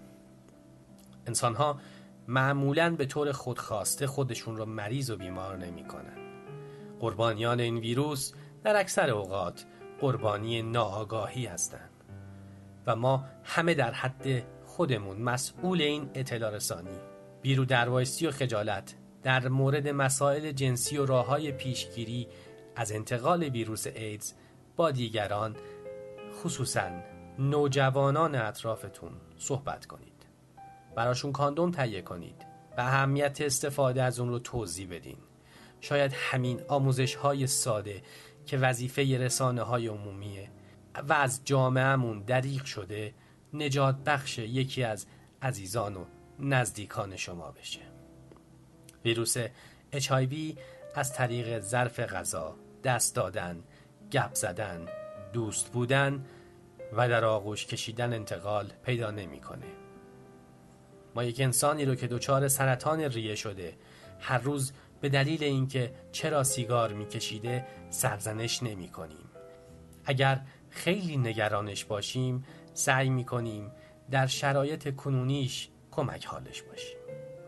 انسان 1.27 1.55
ها 1.55 1.79
معمولا 2.27 2.95
به 2.95 3.05
طور 3.05 3.31
خودخواسته 3.31 4.07
خودشون 4.07 4.57
رو 4.57 4.65
مریض 4.65 5.09
و 5.09 5.15
بیمار 5.15 5.57
نمی 5.57 5.83
کنن. 5.83 6.17
قربانیان 6.99 7.59
این 7.59 7.77
ویروس 7.77 8.33
در 8.63 8.79
اکثر 8.79 9.09
اوقات 9.09 9.65
قربانی 10.01 10.61
ناآگاهی 10.61 11.45
هستند 11.45 11.89
و 12.87 12.95
ما 12.95 13.25
همه 13.43 13.73
در 13.73 13.91
حد 13.91 14.43
خودمون 14.65 15.17
مسئول 15.17 15.81
این 15.81 16.09
اطلاع 16.13 16.51
رسانی 16.51 16.97
بیرو 17.41 17.65
دروایستی 17.65 18.27
و 18.27 18.31
خجالت 18.31 18.95
در 19.23 19.47
مورد 19.47 19.87
مسائل 19.87 20.51
جنسی 20.51 20.97
و 20.97 21.05
راه 21.05 21.25
های 21.25 21.51
پیشگیری 21.51 22.27
از 22.75 22.91
انتقال 22.91 23.43
ویروس 23.43 23.87
ایدز 23.87 24.33
با 24.75 24.91
دیگران 24.91 25.55
خصوصا 26.43 26.89
نوجوانان 27.39 28.35
اطرافتون 28.35 29.11
صحبت 29.37 29.85
کنید. 29.85 30.13
براشون 30.95 31.31
کاندوم 31.31 31.71
تهیه 31.71 32.01
کنید 32.01 32.45
و 32.77 32.81
اهمیت 32.81 33.41
استفاده 33.41 34.03
از 34.03 34.19
اون 34.19 34.29
رو 34.29 34.39
توضیح 34.39 34.87
بدین. 34.91 35.17
شاید 35.81 36.11
همین 36.13 36.61
آموزش 36.67 37.15
های 37.15 37.47
ساده 37.47 38.01
که 38.45 38.57
وظیفه 38.57 39.17
رسانه 39.17 39.61
های 39.61 39.87
عمومیه 39.87 40.49
و 41.09 41.13
از 41.13 41.41
جامعهمون 41.45 42.19
دریغ 42.19 42.65
شده 42.65 43.13
نجات 43.53 43.95
بخش 43.95 44.37
یکی 44.37 44.83
از 44.83 45.05
عزیزان 45.41 45.97
و 45.97 46.05
نزدیکان 46.39 47.15
شما 47.15 47.51
بشه. 47.51 47.92
ویروس 49.05 49.37
HIV 49.93 50.57
از 50.95 51.13
طریق 51.13 51.59
ظرف 51.59 51.99
غذا 51.99 52.55
دست 52.83 53.15
دادن 53.15 53.63
گپ 54.11 54.33
زدن 54.33 54.85
دوست 55.33 55.71
بودن 55.71 56.25
و 56.93 57.09
در 57.09 57.25
آغوش 57.25 57.65
کشیدن 57.65 58.13
انتقال 58.13 58.71
پیدا 58.85 59.11
نمی‌کنه. 59.11 59.65
ما 61.15 61.23
یک 61.23 61.39
انسانی 61.39 61.85
رو 61.85 61.95
که 61.95 62.07
دچار 62.07 62.47
سرطان 62.47 62.99
ریه 62.99 63.35
شده 63.35 63.77
هر 64.19 64.37
روز 64.37 64.73
به 65.01 65.09
دلیل 65.09 65.43
اینکه 65.43 65.93
چرا 66.11 66.43
سیگار 66.43 66.93
میکشیده 66.93 67.65
سرزنش 67.89 68.63
نمی 68.63 68.89
کنیم. 68.89 69.29
اگر 70.05 70.41
خیلی 70.69 71.17
نگرانش 71.17 71.85
باشیم 71.85 72.45
سعی 72.73 73.09
می 73.09 73.25
کنیم 73.25 73.71
در 74.11 74.27
شرایط 74.27 74.95
کنونیش 74.95 75.69
کمک 75.91 76.25
حالش 76.25 76.61
باشیم 76.61 76.97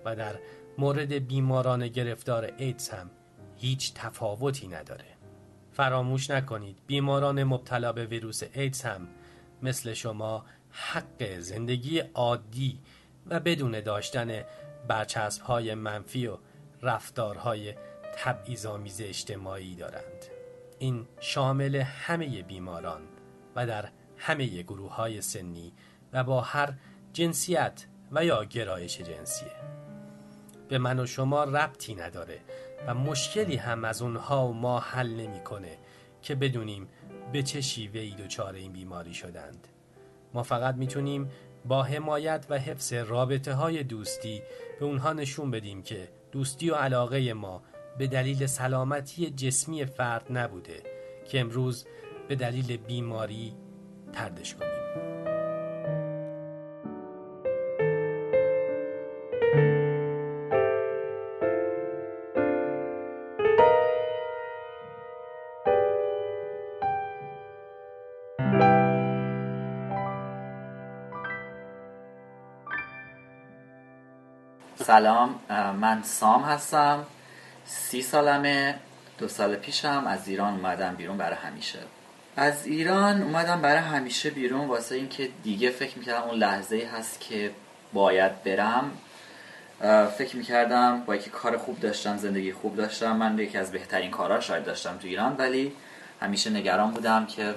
و 0.06 0.16
در 0.16 0.36
مورد 0.78 1.28
بیماران 1.28 1.88
گرفتار 1.88 2.54
ایدز 2.58 2.90
هم 2.90 3.10
هیچ 3.58 3.94
تفاوتی 3.94 4.68
نداره. 4.68 5.06
فراموش 5.72 6.30
نکنید 6.30 6.78
بیماران 6.88 7.44
مبتلا 7.44 7.94
به 7.94 8.06
ویروس 8.06 8.44
ایدز 8.54 8.82
هم 8.82 9.08
مثل 9.62 9.94
شما 9.94 10.46
حق 10.72 11.40
زندگی 11.40 12.00
عادی 12.00 12.80
و 13.28 13.40
بدون 13.40 13.80
داشتن 13.80 14.42
برچسب 14.88 15.42
های 15.42 15.74
منفی 15.74 16.28
و 16.28 16.38
رفتارهای 16.82 17.74
تبعیض‌آمیز 18.18 19.02
اجتماعی 19.02 19.76
دارند. 19.76 20.26
این 20.80 21.08
شامل 21.20 21.76
همه 21.76 22.42
بیماران 22.42 23.02
و 23.56 23.68
در 23.68 23.90
همه 24.18 24.62
گروه 24.62 24.96
های 24.96 25.22
سنی 25.22 25.74
و 26.14 26.24
با 26.24 26.42
هر 26.42 26.74
جنسیت 27.14 27.86
و 28.12 28.26
یا 28.26 28.44
گرایش 28.44 29.02
جنسیه. 29.02 29.52
به 30.70 30.78
من 30.78 31.00
و 31.00 31.06
شما 31.06 31.44
ربطی 31.44 31.96
نداره 31.96 32.40
و 32.88 32.94
مشکلی 32.94 33.56
هم 33.56 33.86
از 33.86 34.02
اونها 34.02 34.48
و 34.48 34.54
ما 34.54 34.80
حل 34.80 35.10
نمی‌کنه 35.10 35.78
که 36.22 36.36
بدونیم 36.36 36.88
به 37.34 37.44
چه 37.44 37.62
شیوه 37.62 38.00
ای 38.00 38.12
دچار 38.12 38.54
این 38.54 38.72
بیماری 38.72 39.14
شدند. 39.14 39.68
ما 40.34 40.44
فقط 40.44 40.76
می‌تونیم 40.76 41.30
با 41.66 41.84
حمایت 41.84 42.46
و 42.50 42.60
حفظ 42.60 42.94
رابطه 42.94 43.54
های 43.54 43.84
دوستی 43.84 44.42
به 44.80 44.86
اونها 44.86 45.14
نشون 45.14 45.52
بدیم 45.52 45.84
که 45.84 46.10
دوستی 46.32 46.70
و 46.70 46.76
علاقه 46.76 47.34
ما 47.34 47.64
به 47.98 48.08
دلیل 48.08 48.46
سلامتی 48.46 49.30
جسمی 49.30 49.86
فرد 49.86 50.26
نبوده 50.30 50.84
که 51.28 51.40
امروز 51.40 51.86
به 52.28 52.36
دلیل 52.36 52.78
بیماری 52.78 53.56
تردش 54.14 54.56
کنیم. 54.56 54.75
سلام 74.84 75.40
من 75.80 76.04
سام 76.04 76.44
هستم. 76.44 77.06
سی 77.66 78.02
سالمه 78.02 78.76
دو 79.18 79.28
سال 79.28 79.56
پیشم 79.56 80.04
از 80.08 80.28
ایران 80.28 80.54
اومدم 80.54 80.96
بیرون 80.96 81.18
برای 81.18 81.36
همیشه. 81.36 81.80
از 82.38 82.66
ایران 82.66 83.22
اومدم 83.22 83.62
برای 83.62 83.82
همیشه 83.82 84.30
بیرون 84.30 84.68
واسه 84.68 84.96
اینکه 84.96 85.30
دیگه 85.44 85.70
فکر 85.70 85.98
می‌کردم 85.98 86.22
اون 86.22 86.36
لحظه 86.36 86.90
هست 86.98 87.22
که 87.22 87.52
باید 87.94 88.44
برم. 88.44 88.92
فکر 90.18 90.38
می‌کردم 90.38 91.04
با 91.06 91.18
که 91.18 91.30
کار 91.30 91.58
خوب 91.58 91.80
داشتم 91.80 92.18
زندگی 92.18 92.54
خوب 92.54 92.76
داشتم 92.76 93.16
من 93.16 93.40
یکی 93.40 93.58
از 93.58 93.72
بهترین 93.72 94.12
کارها 94.12 94.40
شاید 94.40 94.64
داشتم 94.64 94.98
تو 94.98 95.08
ایران 95.08 95.36
ولی 95.38 95.74
همیشه 96.22 96.50
نگران 96.50 96.92
بودم 96.92 97.26
که 97.26 97.54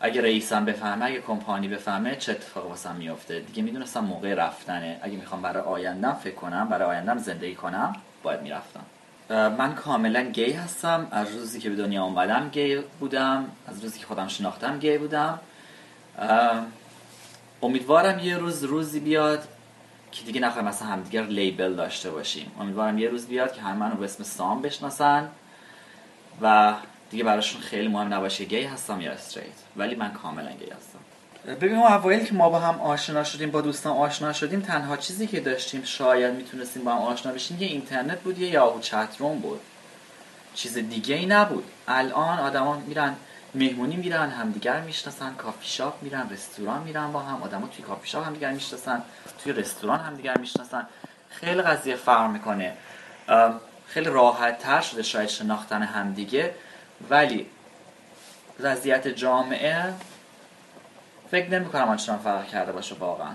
اگه 0.00 0.22
رئیسم 0.22 0.64
بفهمه 0.64 1.04
اگه 1.04 1.20
کمپانی 1.20 1.68
بفهمه 1.68 2.16
چه 2.16 2.32
اتفاقی 2.32 2.68
واسم 2.68 2.96
میافته؟ 2.96 3.40
دیگه 3.40 3.62
می‌دونستم 3.62 4.00
موقع 4.00 4.34
رفتنه. 4.34 4.98
اگه 5.02 5.16
می‌خوام 5.16 5.42
برای 5.42 5.62
آیندم 5.62 6.12
فکر 6.12 6.34
کنم 6.34 6.68
برای 6.68 6.88
آیندم 6.88 7.18
زندگی 7.18 7.54
کنم 7.54 7.96
باید 8.22 8.42
می‌رفتم. 8.42 8.84
من 9.30 9.74
کاملا 9.74 10.22
گی 10.22 10.52
هستم. 10.52 11.08
از 11.10 11.34
روزی 11.34 11.60
که 11.60 11.70
به 11.70 11.76
دنیا 11.76 12.04
اومدم 12.04 12.48
گی 12.48 12.76
بودم. 13.00 13.50
از 13.66 13.84
روزی 13.84 13.98
که 13.98 14.06
خودم 14.06 14.28
شناختم 14.28 14.78
گی 14.78 14.98
بودم. 14.98 15.40
امیدوارم 17.62 18.18
یه 18.18 18.36
روز 18.36 18.64
روزی 18.64 19.00
بیاد 19.00 19.48
که 20.12 20.24
دیگه 20.24 20.40
نخواهیم 20.40 20.68
مثلا 20.68 20.88
همدیگر 20.88 21.22
لیبل 21.22 21.74
داشته 21.74 22.10
باشیم. 22.10 22.52
امیدوارم 22.60 22.98
یه 22.98 23.08
روز 23.08 23.26
بیاد 23.26 23.52
که 23.52 23.60
همه 23.60 23.76
منو 23.76 23.94
به 23.94 24.04
اسم 24.04 24.24
سام 24.24 24.62
بشناسن 24.62 25.28
و 26.42 26.74
دیگه 27.10 27.24
براشون 27.24 27.60
خیلی 27.60 27.88
مهم 27.88 28.14
نباشه 28.14 28.44
گی 28.44 28.62
هستم 28.62 29.00
یا 29.00 29.12
استریت. 29.12 29.46
ولی 29.76 29.94
من 29.94 30.12
کاملا 30.12 30.50
گی 30.50 30.70
هستم. 30.70 30.98
ببین 31.54 31.76
اون 31.76 31.92
اوایل 31.92 32.24
که 32.24 32.34
ما 32.34 32.48
با 32.50 32.58
هم 32.58 32.80
آشنا 32.80 33.24
شدیم 33.24 33.50
با 33.50 33.60
دوستان 33.60 33.96
آشنا 33.96 34.32
شدیم 34.32 34.60
تنها 34.60 34.96
چیزی 34.96 35.26
که 35.26 35.40
داشتیم 35.40 35.84
شاید 35.84 36.34
می‌تونستیم 36.34 36.84
با 36.84 36.92
هم 36.92 36.98
آشنا 36.98 37.32
بشیم 37.32 37.62
یه 37.62 37.66
اینترنت 37.66 38.20
بود 38.20 38.38
یه 38.38 38.48
یاهو 38.48 38.80
چت 38.80 39.16
روم 39.18 39.38
بود. 39.38 39.60
چیز 40.54 40.78
دیگه 40.78 41.14
ای 41.14 41.26
نبود. 41.26 41.64
الان 41.88 42.38
آدما 42.38 42.76
میرن 42.86 43.16
مهمونی 43.54 43.96
میرن 43.96 44.30
همدیگر 44.30 44.80
می‌شناسن 44.80 45.34
کافی 45.34 45.68
شاپ 45.68 46.02
میرن 46.02 46.28
رستوران 46.30 46.82
میرن 46.82 47.12
با 47.12 47.20
هم 47.20 47.42
آدما 47.42 47.66
توی 47.66 47.84
کافی 47.84 48.08
شاپ 48.08 48.26
همدیگر 48.26 48.52
می‌شناسن 48.52 49.02
توی 49.44 49.52
رستوران 49.52 50.00
همدیگر 50.00 50.38
می‌شناسن. 50.38 50.86
خیلی 51.30 51.62
قضیه 51.62 51.96
فرق 51.96 52.30
می‌کنه. 52.30 52.72
خیلی 53.86 54.10
راحت 54.10 54.58
تر 54.58 54.80
شده 54.80 55.02
شاید 55.02 55.28
شناختن 55.28 55.82
همدیگه. 55.82 56.54
ولی 57.10 57.46
وضعیت 58.60 59.08
جامعه 59.08 59.94
فکر 61.30 61.50
نمی 61.50 61.64
کنم 61.64 61.88
آنچنان 61.88 62.18
فرق 62.18 62.48
کرده 62.48 62.72
باشه 62.72 62.94
واقعا. 62.94 63.32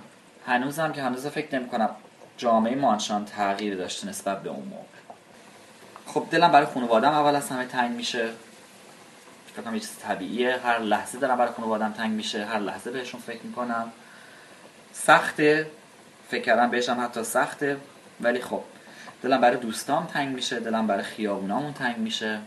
هنوزم 0.47 0.91
که 0.91 1.03
هنوز 1.03 1.27
فکر 1.27 1.59
نمی 1.59 1.69
کنم 1.69 1.89
جامعه 2.37 2.75
ما 2.75 2.91
آنچنان 2.91 3.25
تغییر 3.25 3.75
داشته 3.75 4.07
نسبت 4.07 4.43
به 4.43 4.49
اون 4.49 4.67
موقع. 4.67 4.85
خب 6.07 6.27
دلم 6.31 6.51
برای 6.51 6.67
خانوادم 6.67 7.11
اول 7.11 7.35
از 7.35 7.49
همه 7.49 7.65
تنگ 7.65 7.91
میشه. 7.91 8.29
فکر 9.53 9.61
کنم 9.61 9.73
یه 9.73 9.79
چیز 9.79 9.97
طبیعیه. 10.03 10.57
هر 10.63 10.79
لحظه 10.79 11.19
دارم 11.19 11.37
برای 11.37 11.53
خانوادم 11.53 11.91
تنگ 11.91 12.11
میشه. 12.11 12.45
هر 12.45 12.59
لحظه 12.59 12.91
بهشون 12.91 13.21
فکر 13.21 13.43
می‌کنم. 13.43 13.91
سخته. 14.93 15.67
فکر 16.29 16.43
کردم 16.43 16.69
بهشم 16.69 17.01
حتی 17.03 17.23
سخته. 17.23 17.77
ولی 18.21 18.41
خب 18.41 18.61
دلم 19.23 19.41
برای 19.41 19.57
دوستام 19.57 20.05
تنگ 20.05 20.35
میشه. 20.35 20.59
دلم 20.59 20.87
برای 20.87 21.03
خیابونامون 21.03 21.73
تنگ 21.73 21.97
میشه. 21.97 22.39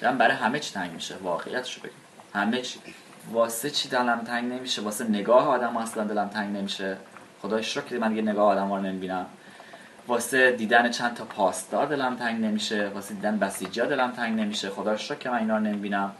دلم 0.00 0.18
برای 0.18 0.36
همه 0.36 0.60
چی 0.60 0.74
تنگ 0.74 0.92
میشه. 0.92 1.14
واقعیتشو 1.16 1.80
بگم. 1.80 1.92
همه 2.34 2.60
چی. 2.60 2.78
واسه 3.32 3.70
چی 3.70 3.88
دلم 3.88 4.24
تنگ 4.24 4.52
نمیشه؟ 4.52 4.82
واسه 4.82 5.04
نگاه 5.04 5.48
آدم 5.48 5.76
اصلا 5.76 6.04
دلم 6.04 6.28
تنگ 6.28 6.56
نمیشه. 6.56 6.96
خدای 7.42 7.62
شکر 7.62 7.98
من 7.98 8.08
دیگه 8.08 8.22
نگاه 8.22 8.44
آدم 8.44 8.72
رو 8.72 8.80
نمی‌بینم. 8.80 9.26
واسه 10.08 10.52
دیدن 10.52 10.90
چند 10.90 11.14
تا 11.14 11.24
پاسدار 11.24 11.86
دلم 11.86 12.16
تنگ 12.16 12.44
نمیشه. 12.44 12.88
واسه 12.88 13.14
دیدن 13.14 13.38
بسیجی 13.38 13.80
دلم 13.80 14.10
تنگ 14.10 14.40
نمیشه. 14.40 14.70
خدا 14.70 14.96
شکر 14.96 15.14
که 15.14 15.30
من 15.30 15.38
اینا 15.38 15.56
رو 15.56 15.62
نمی‌بینم. 15.62 16.12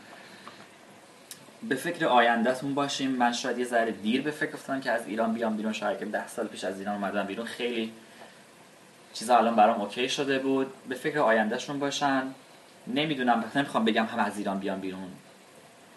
به 1.62 1.74
فکر 1.74 2.06
آیندهتون 2.06 2.74
باشیم. 2.74 3.10
من 3.10 3.32
شاید 3.32 3.58
یه 3.58 3.64
ذره 3.64 3.90
دیر 3.90 4.22
به 4.22 4.30
فکر 4.30 4.54
افتادم 4.54 4.80
که 4.80 4.90
از 4.90 5.06
ایران 5.06 5.34
بیام 5.34 5.56
بیرون. 5.56 5.72
شاید 5.72 5.98
که 5.98 6.04
ده 6.04 6.28
سال 6.28 6.46
پیش 6.46 6.64
از 6.64 6.78
ایران 6.78 6.94
اومدم 6.94 7.26
بیرون. 7.26 7.46
خیلی 7.46 7.92
چیزا 9.12 9.38
الان 9.38 9.56
برام 9.56 9.80
اوکی 9.80 10.08
شده 10.08 10.38
بود. 10.38 10.72
به 10.88 10.94
فکر 10.94 11.18
آیندهشون 11.18 11.78
باشن. 11.78 12.22
نمی‌دونم 12.86 13.44
نمی‌خوام 13.54 13.84
بگم 13.84 14.06
هم 14.06 14.18
از 14.18 14.38
ایران 14.38 14.58
بیام 14.58 14.80
بیرون. 14.80 15.08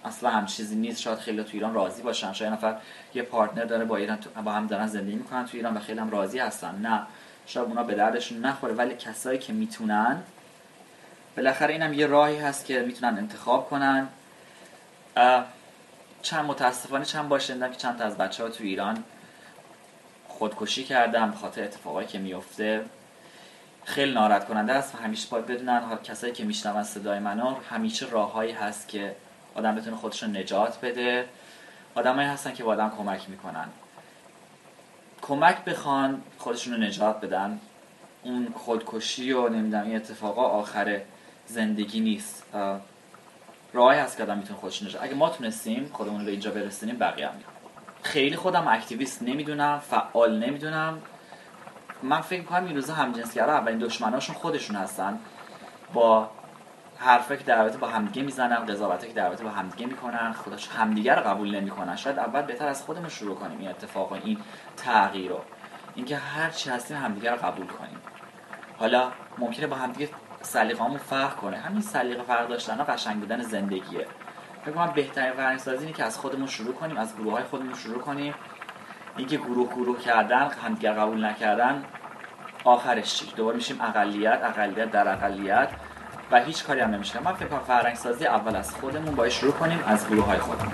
اصلا 0.06 0.30
هم 0.30 0.46
چیزی 0.46 0.76
نیست 0.76 1.02
شاید 1.02 1.18
خیلی 1.18 1.44
تو 1.44 1.50
ایران 1.54 1.74
راضی 1.74 2.02
باشن. 2.02 2.34
شاید 2.34 2.54
نفر 2.54 2.78
یه 3.14 3.22
پارتنر 3.24 3.66
داره 3.66 3.86
با 3.86 3.98
ایران 3.98 4.20
با 4.46 4.52
هم 4.52 4.68
دارن 4.68 4.88
زندگی 4.88 5.16
می‌کنن 5.16 5.46
تو 5.46 5.58
ایران 5.58 5.78
و 5.78 5.80
خیلی 5.80 6.00
هم 6.00 6.10
راضی 6.10 6.40
هستن. 6.40 6.76
نه 6.76 7.02
شاید 7.46 7.68
اونا 7.68 7.84
به 7.84 7.96
دردشون 7.96 8.46
نخوره. 8.46 8.74
ولی 8.74 8.96
کسایی 8.96 9.40
که 9.40 9.54
می‌تونن 9.54 10.22
بالاخره 11.38 11.74
اینم 11.74 11.94
یه 11.94 12.08
راهی 12.08 12.38
هست 12.38 12.66
که 12.66 12.80
می‌تونن 12.80 13.18
انتخاب 13.18 13.70
کنن. 13.70 14.08
چند 16.22 16.46
متاسفانه 16.46 17.06
چند 17.06 17.30
باشه 17.30 17.60
که 17.60 17.76
چند 17.78 17.98
تا 17.98 18.04
از 18.04 18.18
بچه 18.18 18.44
ها 18.44 18.50
تو 18.50 18.64
ایران 18.64 19.04
خودکشی 20.28 20.84
کردن 20.84 21.32
به 21.32 21.38
خاطر 21.38 21.64
اتفاقایی 21.64 22.08
که 22.08 22.20
میفته 22.20 22.86
خیلی 23.88 24.14
ناراحت 24.14 24.48
کننده 24.48 24.74
است 24.74 24.96
و 24.96 24.98
همیشه 24.98 25.30
باید 25.30 25.46
بدونن 25.46 25.98
کسایی 26.04 26.34
که 26.34 26.44
میشنون 26.44 26.84
صدای 26.84 27.20
منو 27.20 27.56
همیشه 27.70 28.10
راههایی 28.10 28.52
هست 28.52 28.88
که 28.88 29.16
آدم 29.56 29.76
بتونه 29.76 29.96
خودش 29.96 30.24
رو 30.24 30.30
نجات 30.30 30.82
بده. 30.82 31.26
آدمایی 31.96 32.28
هستن 32.28 32.54
که 32.54 32.64
با 32.64 32.72
آدم 32.72 32.92
کمک 32.98 33.30
می‌کنن. 33.30 33.68
کمک 35.22 35.64
بخوان 35.64 36.22
خودشون 36.38 36.74
رو 36.74 36.80
نجات 36.80 37.22
بدن. 37.22 37.60
اون 38.24 38.54
خودکشی 38.56 39.32
و 39.32 39.50
نمی‌دونم 39.50 39.84
این 39.84 39.96
اتفاقا 39.96 40.44
آخر 40.44 41.02
زندگی 41.48 42.00
نیست. 42.00 42.44
راهی 43.74 44.00
هست 44.00 44.18
که 44.18 44.24
آدم 44.24 44.38
می‌تونه 44.38 44.60
خودش 44.60 44.84
نجات 44.84 45.04
اگه 45.04 45.14
ما 45.14 45.30
تونستیم 45.30 45.90
خودمون 45.94 46.22
رو 46.22 46.28
اینجا 46.28 46.52
برسونیم 46.52 46.98
بقیه 46.98 47.28
هم 47.28 47.34
خیلی 48.04 48.36
خودم 48.36 48.68
اکتیویست 48.68 49.24
نمی‌دونم 49.24 49.80
فعال 49.80 50.40
نمی‌دونم. 50.40 51.02
من 52.04 52.22
فکر 52.22 52.44
کنم 52.44 52.66
این 52.66 52.76
روزا 52.76 52.94
همجنسگرا 52.94 53.54
اولین 53.54 53.80
دشمناشون 53.80 54.36
خودشون 54.36 54.76
هستن. 54.76 55.20
با 55.94 56.30
حرفی 56.98 57.38
که 57.38 57.44
در 57.44 57.58
رابطه 57.58 57.78
با 57.78 57.88
همدیگه 57.88 58.22
می‌زنن 58.22 58.66
قضاوتی 58.66 59.08
که 59.08 59.14
در 59.14 59.26
رابطه 59.26 59.44
با 59.44 59.50
همدیگه 59.50 59.86
می‌کنن 59.86 60.34
خودش 60.34 60.70
همدیگه 60.70 61.16
رو 61.16 61.22
قبول 61.22 61.56
نمی‌کنن. 61.56 61.96
شاید 61.96 62.20
اول 62.20 62.42
بهتر 62.42 62.68
از 62.68 62.84
خودمون 62.84 63.10
شروع 63.10 63.36
کنیم 63.36 63.60
این 63.60 63.70
اتفاق 63.70 64.12
و 64.12 64.16
این 64.24 64.38
تغییر 64.78 65.32
رو. 65.32 65.40
اینکه 65.96 66.18
هر 66.18 66.50
چی 66.50 66.70
هستیم 66.70 66.98
همدیگه 66.98 67.32
رو 67.32 67.38
قبول 67.38 67.68
کنیم. 67.68 67.98
حالا 68.80 69.12
ممکنه 69.38 69.68
با 69.68 69.76
همدیگه 69.76 70.10
سلیقه‌مون 70.42 70.98
فرق 70.98 71.36
کنه. 71.36 71.58
همین 71.58 71.82
سلیقه 71.82 72.24
فرق 72.24 72.48
داشتن 72.48 72.86
قشنگ 72.88 73.20
بودن 73.20 73.42
زندگیه. 73.42 74.08
فکر 74.66 74.72
کنم 74.72 74.92
بهترین 74.96 75.34
فرهنگ 75.34 75.60
اینه 75.68 75.94
که 75.94 76.04
از 76.04 76.18
خودمون 76.18 76.48
شروع 76.48 76.74
کنیم 76.74 76.98
از 76.98 77.18
گروه 77.18 77.34
های 77.34 77.44
خودمون 77.44 77.74
شروع 77.74 78.00
کنیم. 78.00 78.34
اینکه 79.18 79.38
گروه 79.38 79.68
گروه 79.70 80.00
کردن 80.00 80.50
همدیگه 80.66 80.92
قبول 80.92 81.26
نکردن 81.26 81.84
آخرش 82.64 83.16
چی؟ 83.16 83.26
دوباره 83.36 83.56
میشیم 83.56 83.82
اقلیت 83.82 84.40
اقلیت 84.44 84.92
در 84.92 85.08
اقلیت 85.08 85.70
و 86.32 86.42
هیچ 86.44 86.64
کاری 86.64 86.80
هم 86.80 86.90
نمیشه. 86.90 87.20
من 87.20 87.34
فکر 87.34 87.48
کنم 87.48 87.60
فرهنگ 87.68 87.96
سازی 87.96 88.26
اول 88.26 88.56
از 88.56 88.72
خودمون 88.72 89.16
باید 89.16 89.32
شروع 89.32 89.52
کنیم 89.52 89.80
از 89.88 90.08
گروه 90.08 90.26
های 90.26 90.40
خودمون. 90.40 90.72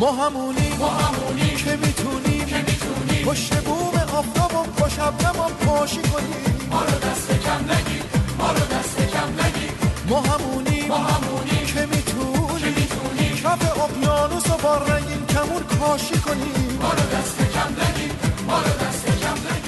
ما 0.00 0.12
همونی 0.12 0.76
ما 0.78 0.88
همونی 0.88 1.50
که 1.50 1.76
می‌تونیم 1.76 2.46
که 2.46 2.56
می‌تونیم. 2.56 3.26
پشت 3.26 3.54
بوم 3.64 3.94
آفتاب 4.18 4.54
و 4.54 4.62
پا 4.72 4.88
شبنم 4.88 5.50
پاشی 5.66 6.02
کنیم. 6.02 6.68
ما 6.70 6.80
رو 6.80 6.98
دست 7.10 7.40
کم 7.40 7.72
نگیر 7.72 8.02
ما 8.38 8.50
رو 8.50 8.78
دست 8.78 9.08
کم 9.12 9.28
نگیر. 9.46 9.70
ما 10.08 10.20
همونی 10.20 10.86
ما 10.88 10.96
همونی 10.96 11.66
که 11.66 11.86
می‌تونیم. 11.86 12.58
که 12.58 12.66
می‌تونیم. 12.66 13.36
کف 13.36 13.80
اقیانوس 13.84 14.50
و 14.50 14.56
با 14.56 14.76
رنگین 14.76 15.26
کمون 15.26 15.62
کاشی 15.80 16.18
کنیم. 16.18 16.73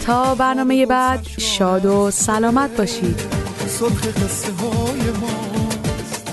تا 0.07 0.35
برنامه 0.35 0.87
بعد 0.87 1.27
شاد 1.39 1.87
و 1.87 2.11
سلامت 2.11 2.77
باشید. 2.77 3.21
سرخ 3.69 4.07
قصه 4.07 4.53
های 4.53 5.01
ماست 5.11 6.31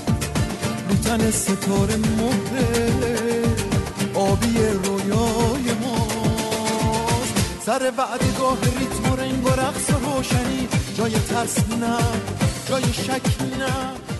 رو 0.89 0.95
تن 0.95 1.31
ستاره 1.31 1.95
مهره 1.95 3.43
آبی 4.13 4.57
رویای 4.83 5.73
ماست 5.81 7.33
سر 7.65 7.91
گاه 8.39 8.57
ریتم 8.61 9.11
و 9.11 9.15
رنگ 9.15 9.45
و 9.45 9.49
رقص 9.49 9.89
و 9.89 10.15
روشنی 10.15 10.67
جای 10.97 11.11
ترس 11.11 11.57
نه 11.57 11.97
جای 12.69 12.93
شک 12.93 13.41
نه. 13.59 14.12